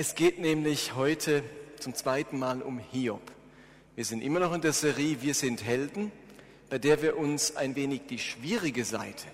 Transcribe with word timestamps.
Es 0.00 0.14
geht 0.14 0.38
nämlich 0.38 0.94
heute 0.94 1.42
zum 1.78 1.94
zweiten 1.94 2.38
Mal 2.38 2.62
um 2.62 2.78
Hiob. 2.78 3.20
Wir 3.96 4.06
sind 4.06 4.22
immer 4.22 4.40
noch 4.40 4.54
in 4.54 4.62
der 4.62 4.72
Serie 4.72 5.20
Wir 5.20 5.34
sind 5.34 5.62
Helden, 5.62 6.10
bei 6.70 6.78
der 6.78 7.02
wir 7.02 7.18
uns 7.18 7.54
ein 7.54 7.76
wenig 7.76 8.06
die 8.08 8.18
schwierige 8.18 8.86
Seite 8.86 9.26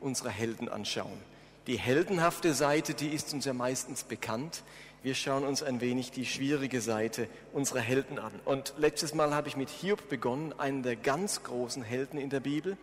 unserer 0.00 0.30
Helden 0.30 0.70
anschauen. 0.70 1.18
Die 1.66 1.78
heldenhafte 1.78 2.54
Seite, 2.54 2.94
die 2.94 3.08
ist 3.08 3.34
uns 3.34 3.44
ja 3.44 3.52
meistens 3.52 4.04
bekannt. 4.04 4.62
Wir 5.02 5.14
schauen 5.14 5.44
uns 5.44 5.62
ein 5.62 5.82
wenig 5.82 6.10
die 6.10 6.24
schwierige 6.24 6.80
Seite 6.80 7.28
unserer 7.52 7.80
Helden 7.80 8.18
an. 8.18 8.32
Und 8.46 8.72
letztes 8.78 9.12
Mal 9.12 9.34
habe 9.34 9.48
ich 9.48 9.58
mit 9.58 9.68
Hiob 9.68 10.08
begonnen, 10.08 10.58
einen 10.58 10.82
der 10.82 10.96
ganz 10.96 11.42
großen 11.42 11.82
Helden 11.82 12.18
in 12.18 12.30
der 12.30 12.40
Bibel, 12.40 12.78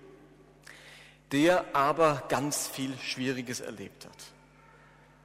der 1.31 1.65
aber 1.73 2.21
ganz 2.29 2.67
viel 2.67 2.95
Schwieriges 2.99 3.61
erlebt 3.61 4.05
hat. 4.05 4.23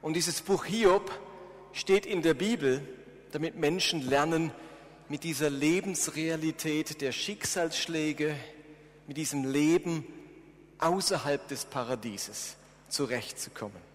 Und 0.01 0.15
dieses 0.15 0.41
Buch 0.41 0.65
Hiob 0.65 1.11
steht 1.77 2.05
in 2.05 2.21
der 2.21 2.33
Bibel, 2.33 2.81
damit 3.31 3.55
Menschen 3.55 4.01
lernen, 4.01 4.51
mit 5.09 5.23
dieser 5.23 5.49
Lebensrealität 5.49 7.01
der 7.01 7.11
Schicksalsschläge, 7.11 8.35
mit 9.07 9.15
diesem 9.15 9.45
Leben 9.45 10.05
außerhalb 10.79 11.47
des 11.47 11.65
Paradieses 11.65 12.57
zurechtzukommen. 12.89 13.87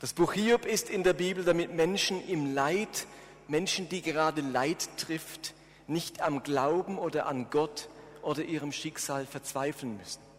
Das 0.00 0.12
Buch 0.12 0.32
Hiob 0.32 0.64
ist 0.64 0.88
in 0.88 1.04
der 1.04 1.12
Bibel, 1.12 1.44
damit 1.44 1.74
Menschen 1.74 2.26
im 2.26 2.54
Leid, 2.54 3.06
Menschen, 3.48 3.88
die 3.88 4.02
gerade 4.02 4.40
Leid 4.40 4.88
trifft, 4.96 5.54
nicht 5.86 6.22
am 6.22 6.42
Glauben 6.42 6.98
oder 6.98 7.26
an 7.26 7.50
Gott 7.50 7.88
oder 8.22 8.42
ihrem 8.42 8.72
Schicksal 8.72 9.26
verzweifeln 9.26 9.98
müssen. 9.98 10.29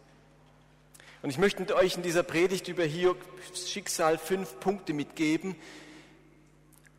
Und 1.22 1.30
ich 1.30 1.38
möchte 1.38 1.74
euch 1.76 1.96
in 1.96 2.02
dieser 2.02 2.24
Predigt 2.24 2.66
über 2.66 2.82
Hiobs 2.82 3.70
Schicksal 3.70 4.18
fünf 4.18 4.58
Punkte 4.58 4.92
mitgeben, 4.92 5.54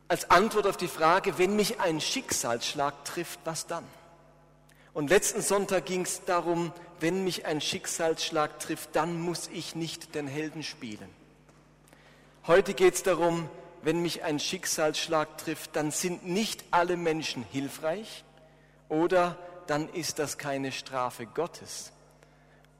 als 0.08 0.30
Antwort 0.30 0.68
auf 0.68 0.77
die 0.77 0.88
Frage, 0.88 1.38
wenn 1.38 1.55
mich 1.55 1.80
ein 1.80 1.99
Schicksalsschlag 1.99 3.04
trifft, 3.04 3.40
was 3.46 3.68
dann? 3.68 3.84
Und 4.94 5.10
letzten 5.10 5.41
Sonntag 5.41 5.85
ging 5.85 6.04
es 6.04 6.24
darum, 6.26 6.71
wenn 6.99 7.24
mich 7.24 7.46
ein 7.46 7.62
Schicksalsschlag 7.62 8.60
trifft, 8.60 8.96
dann 8.96 9.20
muss 9.20 9.49
ich 9.51 9.76
nicht 9.76 10.16
den 10.16 10.27
Helden 10.27 10.63
spielen. 10.63 11.10
Heute 12.46 12.74
geht 12.74 12.94
es 12.94 13.04
darum, 13.04 13.49
wenn 13.82 14.01
mich 14.01 14.24
ein 14.24 14.40
Schicksalsschlag 14.40 15.38
trifft, 15.38 15.76
dann 15.76 15.91
sind 15.91 16.26
nicht 16.26 16.63
alle 16.71 16.96
Menschen 16.96 17.44
hilfreich 17.51 18.24
oder 18.88 19.38
dann 19.68 19.90
ist 19.90 20.20
das 20.20 20.38
keine 20.38 20.71
Strafe 20.71 21.26
Gottes. 21.26 21.93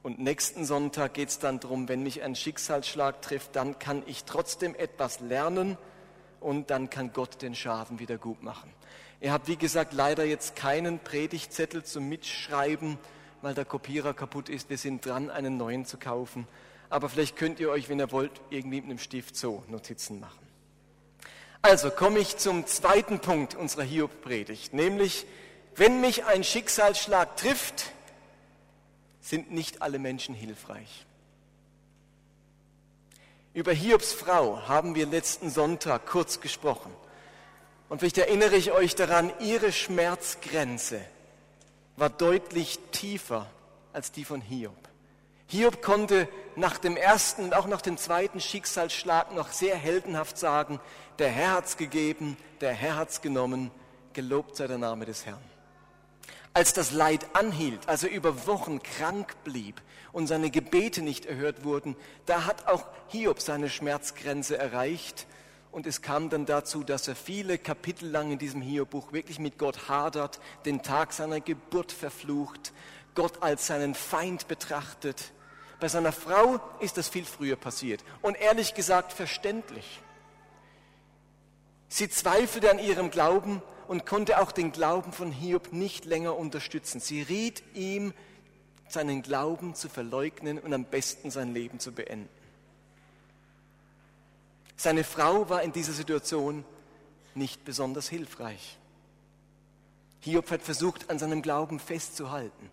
Und 0.04 0.18
nächsten 0.18 0.66
Sonntag 0.66 1.14
geht 1.14 1.30
es 1.30 1.38
dann 1.38 1.60
darum, 1.60 1.88
wenn 1.88 2.02
mich 2.02 2.22
ein 2.22 2.34
Schicksalsschlag 2.34 3.22
trifft, 3.22 3.56
dann 3.56 3.78
kann 3.78 4.02
ich 4.04 4.24
trotzdem 4.24 4.74
etwas 4.74 5.20
lernen 5.20 5.78
und 6.40 6.68
dann 6.68 6.90
kann 6.90 7.14
Gott 7.14 7.40
den 7.40 7.54
Schaden 7.54 7.98
wieder 7.98 8.18
gut 8.18 8.42
machen. 8.42 8.70
Ihr 9.22 9.32
habt, 9.32 9.48
wie 9.48 9.56
gesagt, 9.56 9.94
leider 9.94 10.26
jetzt 10.26 10.56
keinen 10.56 10.98
Predigtzettel 10.98 11.84
zum 11.84 12.06
Mitschreiben, 12.10 12.98
weil 13.40 13.54
der 13.54 13.64
Kopierer 13.64 14.12
kaputt 14.12 14.50
ist. 14.50 14.68
Wir 14.68 14.76
sind 14.76 15.06
dran, 15.06 15.30
einen 15.30 15.56
neuen 15.56 15.86
zu 15.86 15.96
kaufen. 15.96 16.46
Aber 16.90 17.08
vielleicht 17.08 17.36
könnt 17.36 17.58
ihr 17.58 17.70
euch, 17.70 17.88
wenn 17.88 17.98
ihr 17.98 18.12
wollt, 18.12 18.42
irgendwie 18.50 18.82
mit 18.82 18.90
einem 18.90 18.98
Stift 18.98 19.38
so 19.38 19.64
Notizen 19.68 20.20
machen. 20.20 20.46
Also 21.62 21.88
komme 21.88 22.18
ich 22.18 22.36
zum 22.36 22.66
zweiten 22.66 23.20
Punkt 23.20 23.54
unserer 23.54 23.84
Hiob-Predigt, 23.84 24.74
nämlich, 24.74 25.24
wenn 25.76 26.02
mich 26.02 26.26
ein 26.26 26.44
Schicksalsschlag 26.44 27.38
trifft, 27.38 27.93
sind 29.24 29.50
nicht 29.50 29.80
alle 29.80 29.98
Menschen 29.98 30.34
hilfreich. 30.34 31.06
Über 33.54 33.72
Hiobs 33.72 34.12
Frau 34.12 34.68
haben 34.68 34.94
wir 34.94 35.06
letzten 35.06 35.48
Sonntag 35.48 36.06
kurz 36.06 36.40
gesprochen. 36.40 36.92
Und 37.88 38.00
vielleicht 38.00 38.18
erinnere 38.18 38.56
ich 38.56 38.72
euch 38.72 38.94
daran, 38.94 39.32
ihre 39.40 39.72
Schmerzgrenze 39.72 41.00
war 41.96 42.10
deutlich 42.10 42.78
tiefer 42.92 43.46
als 43.94 44.12
die 44.12 44.26
von 44.26 44.42
Hiob. 44.42 44.76
Hiob 45.46 45.80
konnte 45.80 46.28
nach 46.56 46.76
dem 46.76 46.96
ersten 46.96 47.44
und 47.44 47.54
auch 47.54 47.66
nach 47.66 47.80
dem 47.80 47.96
zweiten 47.96 48.40
Schicksalsschlag 48.40 49.34
noch 49.34 49.52
sehr 49.52 49.76
heldenhaft 49.76 50.36
sagen, 50.36 50.80
der 51.18 51.30
Herr 51.30 51.52
hat's 51.52 51.78
gegeben, 51.78 52.36
der 52.60 52.72
Herr 52.72 52.96
hat's 52.96 53.22
genommen, 53.22 53.70
gelobt 54.12 54.56
sei 54.56 54.66
der 54.66 54.78
Name 54.78 55.06
des 55.06 55.24
Herrn. 55.24 55.53
Als 56.56 56.72
das 56.72 56.92
Leid 56.92 57.26
anhielt, 57.32 57.88
als 57.88 58.04
er 58.04 58.10
über 58.10 58.46
Wochen 58.46 58.80
krank 58.80 59.34
blieb 59.42 59.82
und 60.12 60.28
seine 60.28 60.50
Gebete 60.50 61.02
nicht 61.02 61.26
erhört 61.26 61.64
wurden, 61.64 61.96
da 62.26 62.46
hat 62.46 62.68
auch 62.68 62.86
Hiob 63.08 63.40
seine 63.40 63.68
Schmerzgrenze 63.68 64.56
erreicht. 64.56 65.26
Und 65.72 65.84
es 65.88 66.00
kam 66.00 66.30
dann 66.30 66.46
dazu, 66.46 66.84
dass 66.84 67.08
er 67.08 67.16
viele 67.16 67.58
Kapitel 67.58 68.08
lang 68.08 68.30
in 68.30 68.38
diesem 68.38 68.62
Hiob-Buch 68.62 69.12
wirklich 69.12 69.40
mit 69.40 69.58
Gott 69.58 69.88
hadert, 69.88 70.38
den 70.64 70.84
Tag 70.84 71.12
seiner 71.12 71.40
Geburt 71.40 71.90
verflucht, 71.90 72.72
Gott 73.16 73.42
als 73.42 73.66
seinen 73.66 73.96
Feind 73.96 74.46
betrachtet. 74.46 75.32
Bei 75.80 75.88
seiner 75.88 76.12
Frau 76.12 76.60
ist 76.78 76.96
das 76.96 77.08
viel 77.08 77.24
früher 77.24 77.56
passiert 77.56 78.04
und 78.22 78.40
ehrlich 78.40 78.74
gesagt 78.74 79.12
verständlich. 79.12 80.00
Sie 81.88 82.08
zweifelte 82.08 82.70
an 82.70 82.78
ihrem 82.78 83.10
Glauben 83.10 83.60
und 83.88 84.06
konnte 84.06 84.40
auch 84.40 84.52
den 84.52 84.72
Glauben 84.72 85.12
von 85.12 85.30
Hiob 85.30 85.72
nicht 85.72 86.04
länger 86.04 86.36
unterstützen. 86.36 87.00
Sie 87.00 87.22
riet 87.22 87.62
ihm, 87.74 88.12
seinen 88.88 89.22
Glauben 89.22 89.74
zu 89.74 89.88
verleugnen 89.88 90.58
und 90.58 90.72
am 90.72 90.84
besten 90.84 91.30
sein 91.30 91.54
Leben 91.54 91.80
zu 91.80 91.92
beenden. 91.92 92.28
Seine 94.76 95.04
Frau 95.04 95.48
war 95.48 95.62
in 95.62 95.72
dieser 95.72 95.92
Situation 95.92 96.64
nicht 97.34 97.64
besonders 97.64 98.08
hilfreich. 98.08 98.78
Hiob 100.20 100.50
hat 100.50 100.62
versucht, 100.62 101.10
an 101.10 101.18
seinem 101.18 101.42
Glauben 101.42 101.78
festzuhalten, 101.78 102.70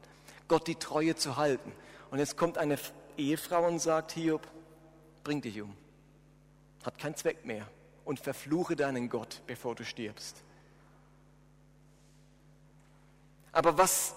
Gott 0.48 0.68
die 0.68 0.76
Treue 0.76 1.16
zu 1.16 1.38
halten. 1.38 1.72
Und 2.10 2.20
jetzt 2.20 2.38
kommt 2.38 2.58
eine 2.58 2.78
Ehefrau 3.18 3.68
und 3.68 3.80
sagt, 3.80 4.12
Hiob, 4.14 4.48
bring 5.24 5.42
dich 5.42 5.62
um. 5.62 5.76
Hat 6.84 6.98
keinen 6.98 7.16
Zweck 7.16 7.46
mehr. 7.46 7.68
Und 8.04 8.20
verfluche 8.20 8.76
deinen 8.76 9.10
Gott, 9.10 9.42
bevor 9.46 9.76
du 9.76 9.86
stirbst. 9.86 10.44
Aber 13.52 13.78
was 13.78 14.16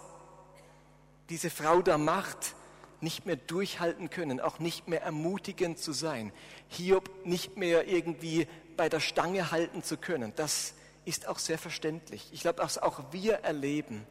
diese 1.29 1.51
Frau 1.51 1.83
da 1.83 1.99
macht, 1.99 2.55
nicht 3.01 3.27
mehr 3.27 3.37
durchhalten 3.37 4.11
können, 4.11 4.41
auch 4.41 4.59
nicht 4.59 4.89
mehr 4.89 5.03
ermutigend 5.03 5.79
zu 5.79 5.93
sein, 5.93 6.33
Hiob 6.69 7.11
nicht 7.25 7.57
mehr 7.57 7.87
irgendwie 7.87 8.47
bei 8.77 8.89
der 8.89 9.01
Stange 9.01 9.51
halten 9.51 9.83
zu 9.83 9.97
können, 9.97 10.33
das 10.37 10.75
ist 11.05 11.29
auch 11.29 11.39
sehr 11.39 11.59
verständlich. 11.59 12.29
Ich 12.33 12.41
glaube, 12.41 12.63
dass 12.63 12.79
auch 12.79 13.13
wir 13.13 13.35
erleben, 13.35 14.07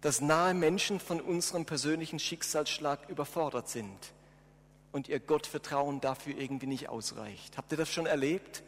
dass 0.00 0.20
nahe 0.20 0.54
Menschen 0.54 0.98
von 0.98 1.20
unserem 1.20 1.64
persönlichen 1.64 2.18
Schicksalsschlag 2.18 3.08
überfordert 3.08 3.68
sind 3.68 4.12
und 4.92 5.08
ihr 5.08 5.20
Gottvertrauen 5.20 6.00
dafür 6.00 6.36
irgendwie 6.36 6.66
nicht 6.66 6.88
ausreicht. 6.88 7.56
Habt 7.56 7.70
ihr 7.70 7.78
das 7.78 7.92
schon 7.92 8.06
erlebt? 8.06 8.62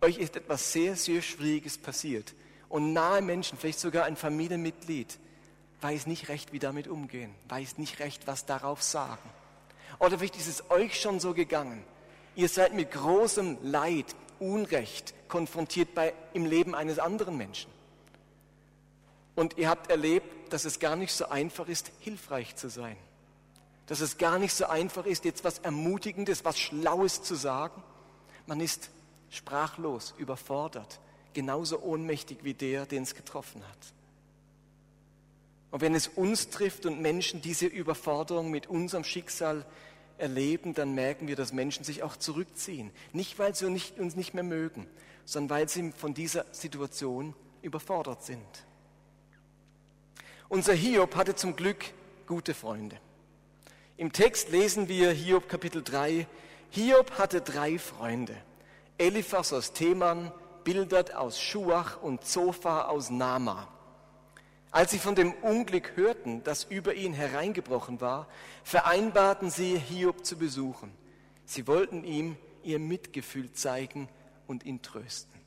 Euch 0.00 0.18
ist 0.18 0.36
etwas 0.36 0.72
sehr, 0.72 0.96
sehr 0.96 1.20
Schwieriges 1.20 1.76
passiert 1.76 2.34
und 2.68 2.92
nahe 2.92 3.22
Menschen, 3.22 3.58
vielleicht 3.58 3.80
sogar 3.80 4.04
ein 4.04 4.16
Familienmitglied, 4.16 5.18
weiß 5.80 6.06
nicht 6.06 6.28
recht, 6.28 6.52
wie 6.52 6.58
damit 6.58 6.88
umgehen, 6.88 7.34
weiß 7.48 7.78
nicht 7.78 8.00
recht, 8.00 8.26
was 8.26 8.46
darauf 8.46 8.82
sagen. 8.82 9.30
Oder 9.98 10.18
vielleicht 10.18 10.36
ist 10.36 10.48
es 10.48 10.70
euch 10.70 11.00
schon 11.00 11.20
so 11.20 11.32
gegangen. 11.32 11.82
Ihr 12.34 12.48
seid 12.48 12.74
mit 12.74 12.90
großem 12.90 13.58
Leid, 13.62 14.14
Unrecht 14.38 15.14
konfrontiert 15.28 15.94
bei, 15.94 16.12
im 16.34 16.44
Leben 16.44 16.74
eines 16.74 16.98
anderen 16.98 17.38
Menschen. 17.38 17.70
Und 19.34 19.56
ihr 19.56 19.70
habt 19.70 19.90
erlebt, 19.90 20.52
dass 20.52 20.64
es 20.64 20.78
gar 20.78 20.96
nicht 20.96 21.12
so 21.12 21.28
einfach 21.28 21.68
ist, 21.68 21.90
hilfreich 22.00 22.56
zu 22.56 22.68
sein. 22.68 22.96
Dass 23.86 24.00
es 24.00 24.18
gar 24.18 24.38
nicht 24.38 24.52
so 24.52 24.66
einfach 24.66 25.06
ist, 25.06 25.24
jetzt 25.24 25.44
was 25.44 25.60
Ermutigendes, 25.60 26.44
was 26.44 26.58
Schlaues 26.58 27.22
zu 27.22 27.34
sagen. 27.34 27.82
Man 28.46 28.60
ist 28.60 28.90
sprachlos, 29.30 30.14
überfordert 30.18 31.00
genauso 31.36 31.82
ohnmächtig 31.82 32.38
wie 32.44 32.54
der, 32.54 32.86
den 32.86 33.02
es 33.02 33.14
getroffen 33.14 33.62
hat. 33.62 33.78
Und 35.70 35.82
wenn 35.82 35.94
es 35.94 36.08
uns 36.08 36.48
trifft 36.48 36.86
und 36.86 37.02
Menschen 37.02 37.42
diese 37.42 37.66
Überforderung 37.66 38.50
mit 38.50 38.68
unserem 38.68 39.04
Schicksal 39.04 39.66
erleben, 40.16 40.72
dann 40.72 40.94
merken 40.94 41.28
wir, 41.28 41.36
dass 41.36 41.52
Menschen 41.52 41.84
sich 41.84 42.02
auch 42.02 42.16
zurückziehen. 42.16 42.90
Nicht, 43.12 43.38
weil 43.38 43.54
sie 43.54 43.66
uns 43.66 44.16
nicht 44.16 44.32
mehr 44.32 44.44
mögen, 44.44 44.86
sondern 45.26 45.58
weil 45.58 45.68
sie 45.68 45.92
von 45.92 46.14
dieser 46.14 46.46
Situation 46.52 47.34
überfordert 47.60 48.24
sind. 48.24 48.40
Unser 50.48 50.72
Hiob 50.72 51.16
hatte 51.16 51.34
zum 51.34 51.54
Glück 51.54 51.84
gute 52.26 52.54
Freunde. 52.54 52.98
Im 53.98 54.10
Text 54.10 54.48
lesen 54.48 54.88
wir 54.88 55.10
Hiob 55.10 55.50
Kapitel 55.50 55.82
3. 55.82 56.26
Hiob 56.70 57.18
hatte 57.18 57.42
drei 57.42 57.78
Freunde. 57.78 58.36
Eliphas 58.96 59.52
aus 59.52 59.74
Theman, 59.74 60.32
Bildert 60.66 61.14
aus 61.14 61.40
Schuach 61.40 62.02
und 62.02 62.24
Zophar 62.24 62.88
aus 62.88 63.08
Nama. 63.08 63.68
Als 64.72 64.90
sie 64.90 64.98
von 64.98 65.14
dem 65.14 65.32
Unglück 65.32 65.92
hörten, 65.94 66.42
das 66.42 66.64
über 66.64 66.94
ihn 66.94 67.12
hereingebrochen 67.12 68.00
war, 68.00 68.26
vereinbarten 68.64 69.48
sie, 69.48 69.78
Hiob 69.78 70.26
zu 70.26 70.36
besuchen. 70.36 70.90
Sie 71.44 71.68
wollten 71.68 72.02
ihm 72.02 72.36
ihr 72.64 72.80
Mitgefühl 72.80 73.52
zeigen 73.52 74.08
und 74.48 74.64
ihn 74.64 74.82
trösten. 74.82 75.40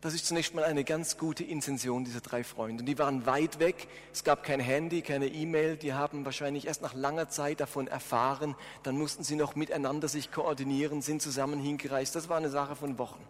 Das 0.00 0.14
ist 0.14 0.26
zunächst 0.26 0.54
mal 0.54 0.62
eine 0.62 0.84
ganz 0.84 1.18
gute 1.18 1.42
Intention 1.42 2.04
dieser 2.04 2.20
drei 2.20 2.44
Freunde. 2.44 2.82
Und 2.82 2.86
die 2.86 3.00
waren 3.00 3.26
weit 3.26 3.58
weg. 3.58 3.88
Es 4.12 4.22
gab 4.22 4.44
kein 4.44 4.60
Handy, 4.60 5.02
keine 5.02 5.26
E-Mail. 5.26 5.76
Die 5.76 5.92
haben 5.92 6.24
wahrscheinlich 6.24 6.68
erst 6.68 6.82
nach 6.82 6.94
langer 6.94 7.28
Zeit 7.28 7.58
davon 7.58 7.88
erfahren. 7.88 8.54
Dann 8.84 8.96
mussten 8.96 9.24
sie 9.24 9.34
noch 9.34 9.56
miteinander 9.56 10.06
sich 10.06 10.30
koordinieren, 10.30 11.02
sind 11.02 11.20
zusammen 11.20 11.58
hingereist. 11.58 12.14
Das 12.14 12.28
war 12.28 12.36
eine 12.36 12.50
Sache 12.50 12.76
von 12.76 12.96
Wochen. 12.96 13.26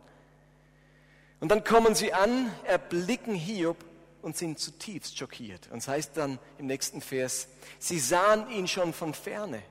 Und 1.41 1.51
dann 1.51 1.65
kommen 1.65 1.95
sie 1.95 2.13
an, 2.13 2.51
erblicken 2.65 3.35
Hiob 3.35 3.85
und 4.23 4.37
sind 4.37 4.59
zutiefst 4.59 5.19
schockiert. 5.19 5.69
Und 5.71 5.79
es 5.79 5.89
heißt 5.89 6.17
dann 6.17 6.39
im 6.59 6.67
nächsten 6.67 7.01
Vers, 7.01 7.49
sie 7.79 7.99
sahen 7.99 8.51
ihn 8.51 8.67
schon 8.69 8.93
von 8.93 9.15
ferne, 9.15 9.63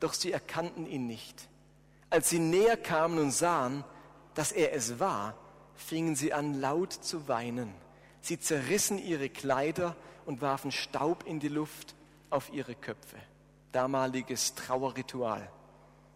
doch 0.00 0.14
sie 0.14 0.32
erkannten 0.32 0.86
ihn 0.86 1.06
nicht. 1.06 1.48
Als 2.10 2.30
sie 2.30 2.38
näher 2.38 2.76
kamen 2.76 3.18
und 3.18 3.32
sahen, 3.32 3.84
dass 4.34 4.52
er 4.52 4.72
es 4.72 4.98
war, 4.98 5.36
fingen 5.74 6.16
sie 6.16 6.32
an 6.32 6.60
laut 6.60 6.92
zu 6.92 7.28
weinen. 7.28 7.72
Sie 8.20 8.40
zerrissen 8.40 8.98
ihre 8.98 9.28
Kleider 9.28 9.96
und 10.24 10.40
warfen 10.40 10.72
Staub 10.72 11.24
in 11.26 11.40
die 11.40 11.48
Luft 11.48 11.94
auf 12.30 12.52
ihre 12.52 12.74
Köpfe. 12.74 13.16
Damaliges 13.72 14.54
Trauerritual. 14.54 15.50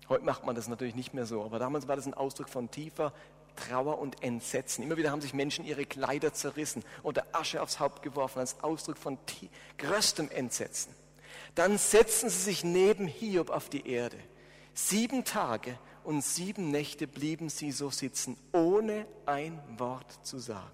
Heute 0.08 0.25
macht 0.25 0.46
man 0.46 0.56
das 0.56 0.69
natürlich 0.69 0.94
nicht 0.94 1.12
mehr 1.12 1.26
so, 1.26 1.44
aber 1.44 1.58
damals 1.58 1.87
war 1.87 1.96
das 1.96 2.06
ein 2.06 2.14
Ausdruck 2.14 2.49
von 2.49 2.70
tiefer 2.70 3.12
Trauer 3.58 3.99
und 3.99 4.22
Entsetzen. 4.22 4.82
Immer 4.82 4.96
wieder 4.96 5.10
haben 5.10 5.20
sich 5.20 5.34
Menschen 5.34 5.64
ihre 5.64 5.84
Kleider 5.84 6.32
zerrissen 6.32 6.84
oder 7.02 7.26
Asche 7.32 7.62
aufs 7.62 7.81
Haupt 7.81 8.02
geworfen 8.02 8.38
als 8.38 8.62
Ausdruck 8.62 8.99
von 8.99 9.19
größtem 9.78 10.31
Entsetzen. 10.31 10.94
Dann 11.55 11.78
setzten 11.78 12.31
sie 12.31 12.40
sich 12.43 12.64
neben 12.64 13.06
Hiob 13.06 13.50
auf 13.50 13.69
die 13.69 13.88
Erde. 13.88 14.19
Sieben 14.75 15.25
Tage 15.25 15.78
und 16.05 16.22
sieben 16.22 16.70
Nächte 16.70 17.06
blieben 17.06 17.49
sie 17.49 17.72
so 17.72 17.90
sitzen, 17.90 18.37
ohne 18.52 19.06
ein 19.26 19.60
Wort 19.76 20.25
zu 20.25 20.38
sagen. 20.38 20.70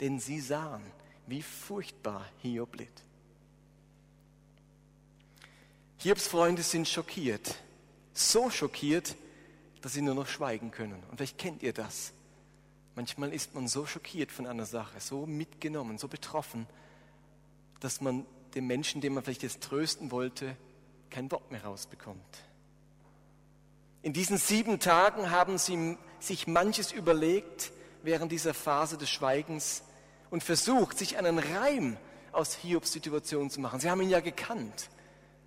Denn 0.00 0.20
sie 0.20 0.40
sahen, 0.40 0.84
wie 1.26 1.42
furchtbar 1.42 2.26
Hiob 2.42 2.76
litt. 2.76 3.02
Hiobs 5.98 6.28
Freunde 6.28 6.62
sind 6.62 6.86
schockiert, 6.86 7.56
so 8.12 8.50
schockiert, 8.50 9.16
dass 9.82 9.92
sie 9.92 10.02
nur 10.02 10.14
noch 10.14 10.26
schweigen 10.26 10.70
können. 10.70 11.02
Und 11.10 11.16
vielleicht 11.16 11.38
kennt 11.38 11.62
ihr 11.62 11.72
das. 11.72 12.12
Manchmal 12.94 13.32
ist 13.32 13.54
man 13.54 13.68
so 13.68 13.86
schockiert 13.86 14.32
von 14.32 14.46
einer 14.46 14.66
Sache, 14.66 15.00
so 15.00 15.26
mitgenommen, 15.26 15.98
so 15.98 16.08
betroffen, 16.08 16.66
dass 17.80 18.00
man 18.00 18.26
dem 18.54 18.66
Menschen, 18.66 19.00
den 19.00 19.14
man 19.14 19.22
vielleicht 19.22 19.42
jetzt 19.42 19.62
trösten 19.62 20.10
wollte, 20.10 20.56
kein 21.10 21.30
Wort 21.30 21.50
mehr 21.50 21.64
rausbekommt. 21.64 22.18
In 24.02 24.12
diesen 24.12 24.38
sieben 24.38 24.80
Tagen 24.80 25.30
haben 25.30 25.58
sie 25.58 25.96
sich 26.20 26.46
manches 26.46 26.92
überlegt 26.92 27.72
während 28.02 28.32
dieser 28.32 28.54
Phase 28.54 28.96
des 28.96 29.10
Schweigens 29.10 29.82
und 30.30 30.42
versucht, 30.42 30.98
sich 30.98 31.18
einen 31.18 31.38
Reim 31.38 31.96
aus 32.32 32.54
Hiobs 32.54 32.92
Situation 32.92 33.50
zu 33.50 33.60
machen. 33.60 33.80
Sie 33.80 33.90
haben 33.90 34.00
ihn 34.00 34.10
ja 34.10 34.20
gekannt. 34.20 34.90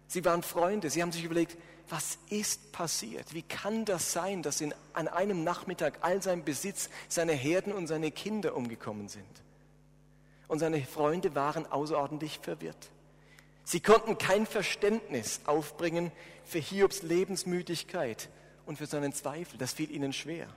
Sie 0.07 0.25
waren 0.25 0.43
Freunde. 0.43 0.89
Sie 0.89 1.01
haben 1.01 1.11
sich 1.11 1.23
überlegt, 1.23 1.57
was 1.89 2.17
ist 2.29 2.71
passiert? 2.71 3.33
Wie 3.33 3.41
kann 3.41 3.85
das 3.85 4.11
sein, 4.11 4.41
dass 4.41 4.61
in, 4.61 4.73
an 4.93 5.07
einem 5.07 5.43
Nachmittag 5.43 5.99
all 6.01 6.21
sein 6.21 6.43
Besitz, 6.43 6.89
seine 7.07 7.33
Herden 7.33 7.73
und 7.73 7.87
seine 7.87 8.11
Kinder 8.11 8.55
umgekommen 8.55 9.09
sind? 9.09 9.25
Und 10.47 10.59
seine 10.59 10.81
Freunde 10.83 11.35
waren 11.35 11.65
außerordentlich 11.65 12.39
verwirrt. 12.41 12.91
Sie 13.63 13.79
konnten 13.79 14.17
kein 14.17 14.45
Verständnis 14.45 15.41
aufbringen 15.45 16.11
für 16.43 16.59
Hiobs 16.59 17.03
Lebensmüdigkeit 17.03 18.29
und 18.65 18.77
für 18.77 18.85
seinen 18.85 19.13
Zweifel. 19.13 19.57
Das 19.57 19.73
fiel 19.73 19.91
ihnen 19.91 20.13
schwer. 20.13 20.47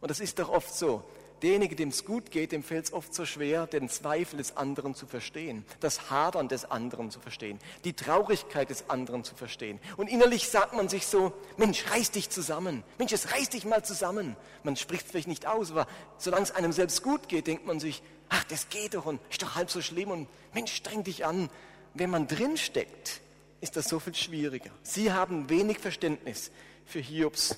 Und 0.00 0.10
das 0.10 0.20
ist 0.20 0.38
doch 0.38 0.48
oft 0.48 0.74
so 0.74 1.04
derjenige, 1.42 1.76
dem 1.76 1.90
es 1.90 2.04
gut 2.04 2.30
geht, 2.30 2.52
dem 2.52 2.62
fällt 2.62 2.86
es 2.86 2.92
oft 2.92 3.14
so 3.14 3.24
schwer, 3.24 3.66
den 3.66 3.88
Zweifel 3.88 4.38
des 4.38 4.56
anderen 4.56 4.94
zu 4.94 5.06
verstehen, 5.06 5.64
das 5.80 6.10
Hadern 6.10 6.48
des 6.48 6.70
anderen 6.70 7.10
zu 7.10 7.20
verstehen, 7.20 7.58
die 7.84 7.92
Traurigkeit 7.92 8.70
des 8.70 8.88
anderen 8.88 9.24
zu 9.24 9.34
verstehen. 9.34 9.78
Und 9.96 10.08
innerlich 10.08 10.48
sagt 10.48 10.74
man 10.74 10.88
sich 10.88 11.06
so, 11.06 11.32
Mensch, 11.56 11.84
reiß 11.90 12.10
dich 12.10 12.30
zusammen. 12.30 12.82
Mensch, 12.98 13.12
es 13.12 13.32
reiß 13.32 13.50
dich 13.50 13.64
mal 13.64 13.84
zusammen. 13.84 14.36
Man 14.62 14.76
spricht 14.76 15.06
vielleicht 15.06 15.28
nicht 15.28 15.46
aus, 15.46 15.70
aber 15.70 15.86
solange 16.18 16.44
es 16.44 16.52
einem 16.52 16.72
selbst 16.72 17.02
gut 17.02 17.28
geht, 17.28 17.46
denkt 17.46 17.66
man 17.66 17.80
sich, 17.80 18.02
ach, 18.28 18.44
das 18.44 18.68
geht 18.68 18.94
doch 18.94 19.06
und 19.06 19.20
ist 19.30 19.42
doch 19.42 19.54
halb 19.54 19.70
so 19.70 19.82
schlimm 19.82 20.10
und 20.10 20.28
Mensch, 20.54 20.72
streng 20.72 21.04
dich 21.04 21.24
an. 21.24 21.50
Wenn 21.94 22.10
man 22.10 22.26
drin 22.26 22.56
steckt, 22.56 23.20
ist 23.60 23.76
das 23.76 23.88
so 23.88 23.98
viel 23.98 24.14
schwieriger. 24.14 24.70
Sie 24.82 25.12
haben 25.12 25.48
wenig 25.48 25.78
Verständnis 25.78 26.50
für 26.84 27.00
Hiobs 27.00 27.56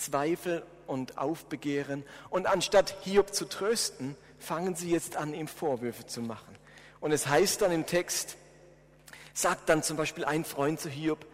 Zweifel 0.00 0.64
und 0.90 1.16
Aufbegehren. 1.16 2.04
Und 2.28 2.46
anstatt 2.46 2.96
Hiob 3.02 3.32
zu 3.32 3.46
trösten, 3.48 4.16
fangen 4.38 4.74
sie 4.74 4.90
jetzt 4.90 5.16
an, 5.16 5.32
ihm 5.32 5.48
Vorwürfe 5.48 6.06
zu 6.06 6.20
machen. 6.20 6.56
Und 7.00 7.12
es 7.12 7.26
heißt 7.26 7.62
dann 7.62 7.72
im 7.72 7.86
Text, 7.86 8.36
sagt 9.32 9.68
dann 9.68 9.82
zum 9.82 9.96
Beispiel 9.96 10.24
ein 10.24 10.44
Freund 10.44 10.80
zu 10.80 10.90
Hiob, 10.90 11.24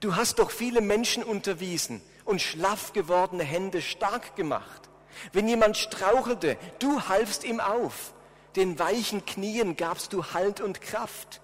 du 0.00 0.14
hast 0.14 0.38
doch 0.38 0.50
viele 0.50 0.80
Menschen 0.80 1.24
unterwiesen 1.24 2.02
und 2.24 2.42
schlaff 2.42 2.92
gewordene 2.92 3.44
Hände 3.44 3.80
stark 3.80 4.36
gemacht. 4.36 4.88
Wenn 5.32 5.48
jemand 5.48 5.76
strauchelte, 5.76 6.58
du 6.78 7.08
halfst 7.08 7.44
ihm 7.44 7.60
auf. 7.60 8.12
Den 8.54 8.78
weichen 8.78 9.24
Knien 9.24 9.76
gabst 9.76 10.12
du 10.12 10.32
Halt 10.32 10.60
und 10.60 10.80
Kraft. 10.80 11.40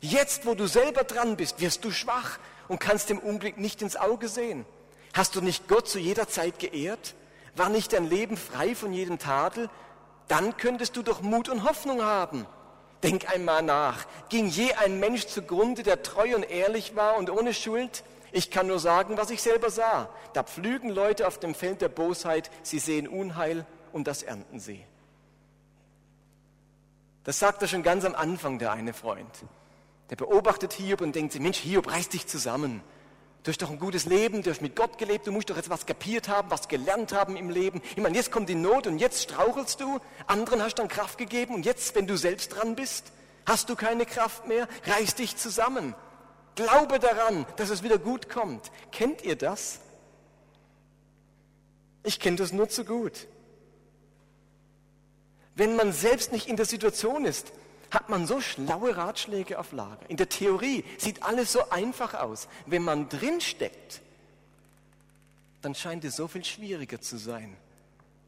Jetzt, 0.00 0.46
wo 0.46 0.54
du 0.54 0.66
selber 0.66 1.04
dran 1.04 1.36
bist, 1.36 1.60
wirst 1.60 1.84
du 1.84 1.90
schwach 1.90 2.38
und 2.68 2.80
kannst 2.80 3.10
dem 3.10 3.18
Unglück 3.18 3.58
nicht 3.58 3.82
ins 3.82 3.96
Auge 3.96 4.28
sehen. 4.28 4.64
Hast 5.12 5.36
du 5.36 5.40
nicht 5.40 5.68
Gott 5.68 5.88
zu 5.88 5.98
jeder 5.98 6.28
Zeit 6.28 6.58
geehrt? 6.58 7.14
War 7.54 7.68
nicht 7.68 7.92
dein 7.92 8.08
Leben 8.08 8.36
frei 8.36 8.74
von 8.74 8.92
jedem 8.92 9.18
Tadel? 9.18 9.68
Dann 10.28 10.56
könntest 10.56 10.96
du 10.96 11.02
doch 11.02 11.20
Mut 11.20 11.48
und 11.48 11.64
Hoffnung 11.64 12.02
haben. 12.02 12.46
Denk 13.02 13.30
einmal 13.30 13.62
nach. 13.62 14.06
Ging 14.28 14.46
je 14.46 14.72
ein 14.74 15.00
Mensch 15.00 15.26
zugrunde, 15.26 15.82
der 15.82 16.02
treu 16.02 16.34
und 16.34 16.44
ehrlich 16.44 16.96
war 16.96 17.16
und 17.16 17.30
ohne 17.30 17.52
Schuld? 17.52 18.04
Ich 18.30 18.50
kann 18.50 18.66
nur 18.66 18.78
sagen, 18.78 19.18
was 19.18 19.30
ich 19.30 19.42
selber 19.42 19.70
sah. 19.70 20.08
Da 20.32 20.42
pflügen 20.42 20.88
Leute 20.88 21.26
auf 21.26 21.38
dem 21.38 21.54
Feld 21.54 21.82
der 21.82 21.90
Bosheit, 21.90 22.50
sie 22.62 22.78
sehen 22.78 23.06
Unheil 23.06 23.66
und 23.92 24.06
das 24.06 24.22
ernten 24.22 24.58
sie. 24.58 24.84
Das 27.24 27.38
sagt 27.38 27.60
er 27.62 27.68
schon 27.68 27.82
ganz 27.82 28.04
am 28.04 28.14
Anfang, 28.14 28.58
der 28.58 28.72
eine 28.72 28.94
Freund. 28.94 29.44
Der 30.10 30.16
beobachtet 30.16 30.72
Hiob 30.72 31.02
und 31.02 31.14
denkt 31.14 31.32
sich, 31.32 31.42
Mensch, 31.42 31.58
Hiob, 31.58 31.90
reiß 31.90 32.08
dich 32.08 32.26
zusammen. 32.26 32.82
Du 33.42 33.50
hast 33.50 33.60
doch 33.60 33.70
ein 33.70 33.78
gutes 33.80 34.06
Leben, 34.06 34.42
du 34.42 34.50
hast 34.50 34.62
mit 34.62 34.76
Gott 34.76 34.98
gelebt, 34.98 35.26
du 35.26 35.32
musst 35.32 35.50
doch 35.50 35.56
jetzt 35.56 35.68
was 35.68 35.84
kapiert 35.84 36.28
haben, 36.28 36.50
was 36.50 36.68
gelernt 36.68 37.12
haben 37.12 37.36
im 37.36 37.50
Leben. 37.50 37.82
Ich 37.96 38.02
meine, 38.02 38.16
jetzt 38.16 38.30
kommt 38.30 38.48
die 38.48 38.54
Not 38.54 38.86
und 38.86 38.98
jetzt 38.98 39.20
strauchelst 39.22 39.80
du, 39.80 39.98
anderen 40.28 40.62
hast 40.62 40.76
dann 40.76 40.86
Kraft 40.86 41.18
gegeben 41.18 41.54
und 41.54 41.66
jetzt, 41.66 41.96
wenn 41.96 42.06
du 42.06 42.16
selbst 42.16 42.54
dran 42.54 42.76
bist, 42.76 43.10
hast 43.44 43.68
du 43.68 43.74
keine 43.74 44.06
Kraft 44.06 44.46
mehr, 44.46 44.68
reiß 44.84 45.16
dich 45.16 45.36
zusammen. 45.36 45.94
Glaube 46.54 47.00
daran, 47.00 47.44
dass 47.56 47.70
es 47.70 47.82
wieder 47.82 47.98
gut 47.98 48.28
kommt. 48.28 48.70
Kennt 48.92 49.24
ihr 49.24 49.34
das? 49.34 49.80
Ich 52.04 52.20
kenne 52.20 52.36
das 52.36 52.52
nur 52.52 52.68
zu 52.68 52.84
gut. 52.84 53.26
Wenn 55.56 55.74
man 55.74 55.92
selbst 55.92 56.30
nicht 56.30 56.48
in 56.48 56.56
der 56.56 56.66
Situation 56.66 57.24
ist, 57.24 57.52
hat 57.92 58.08
man 58.08 58.26
so 58.26 58.40
schlaue 58.40 58.96
Ratschläge 58.96 59.58
auf 59.58 59.72
Lager. 59.72 60.08
In 60.08 60.16
der 60.16 60.30
Theorie 60.30 60.82
sieht 60.96 61.22
alles 61.22 61.52
so 61.52 61.68
einfach 61.68 62.14
aus. 62.14 62.48
Wenn 62.64 62.82
man 62.82 63.10
drinsteckt, 63.10 64.00
dann 65.60 65.74
scheint 65.74 66.02
es 66.04 66.16
so 66.16 66.26
viel 66.26 66.44
schwieriger 66.44 67.00
zu 67.00 67.18
sein, 67.18 67.54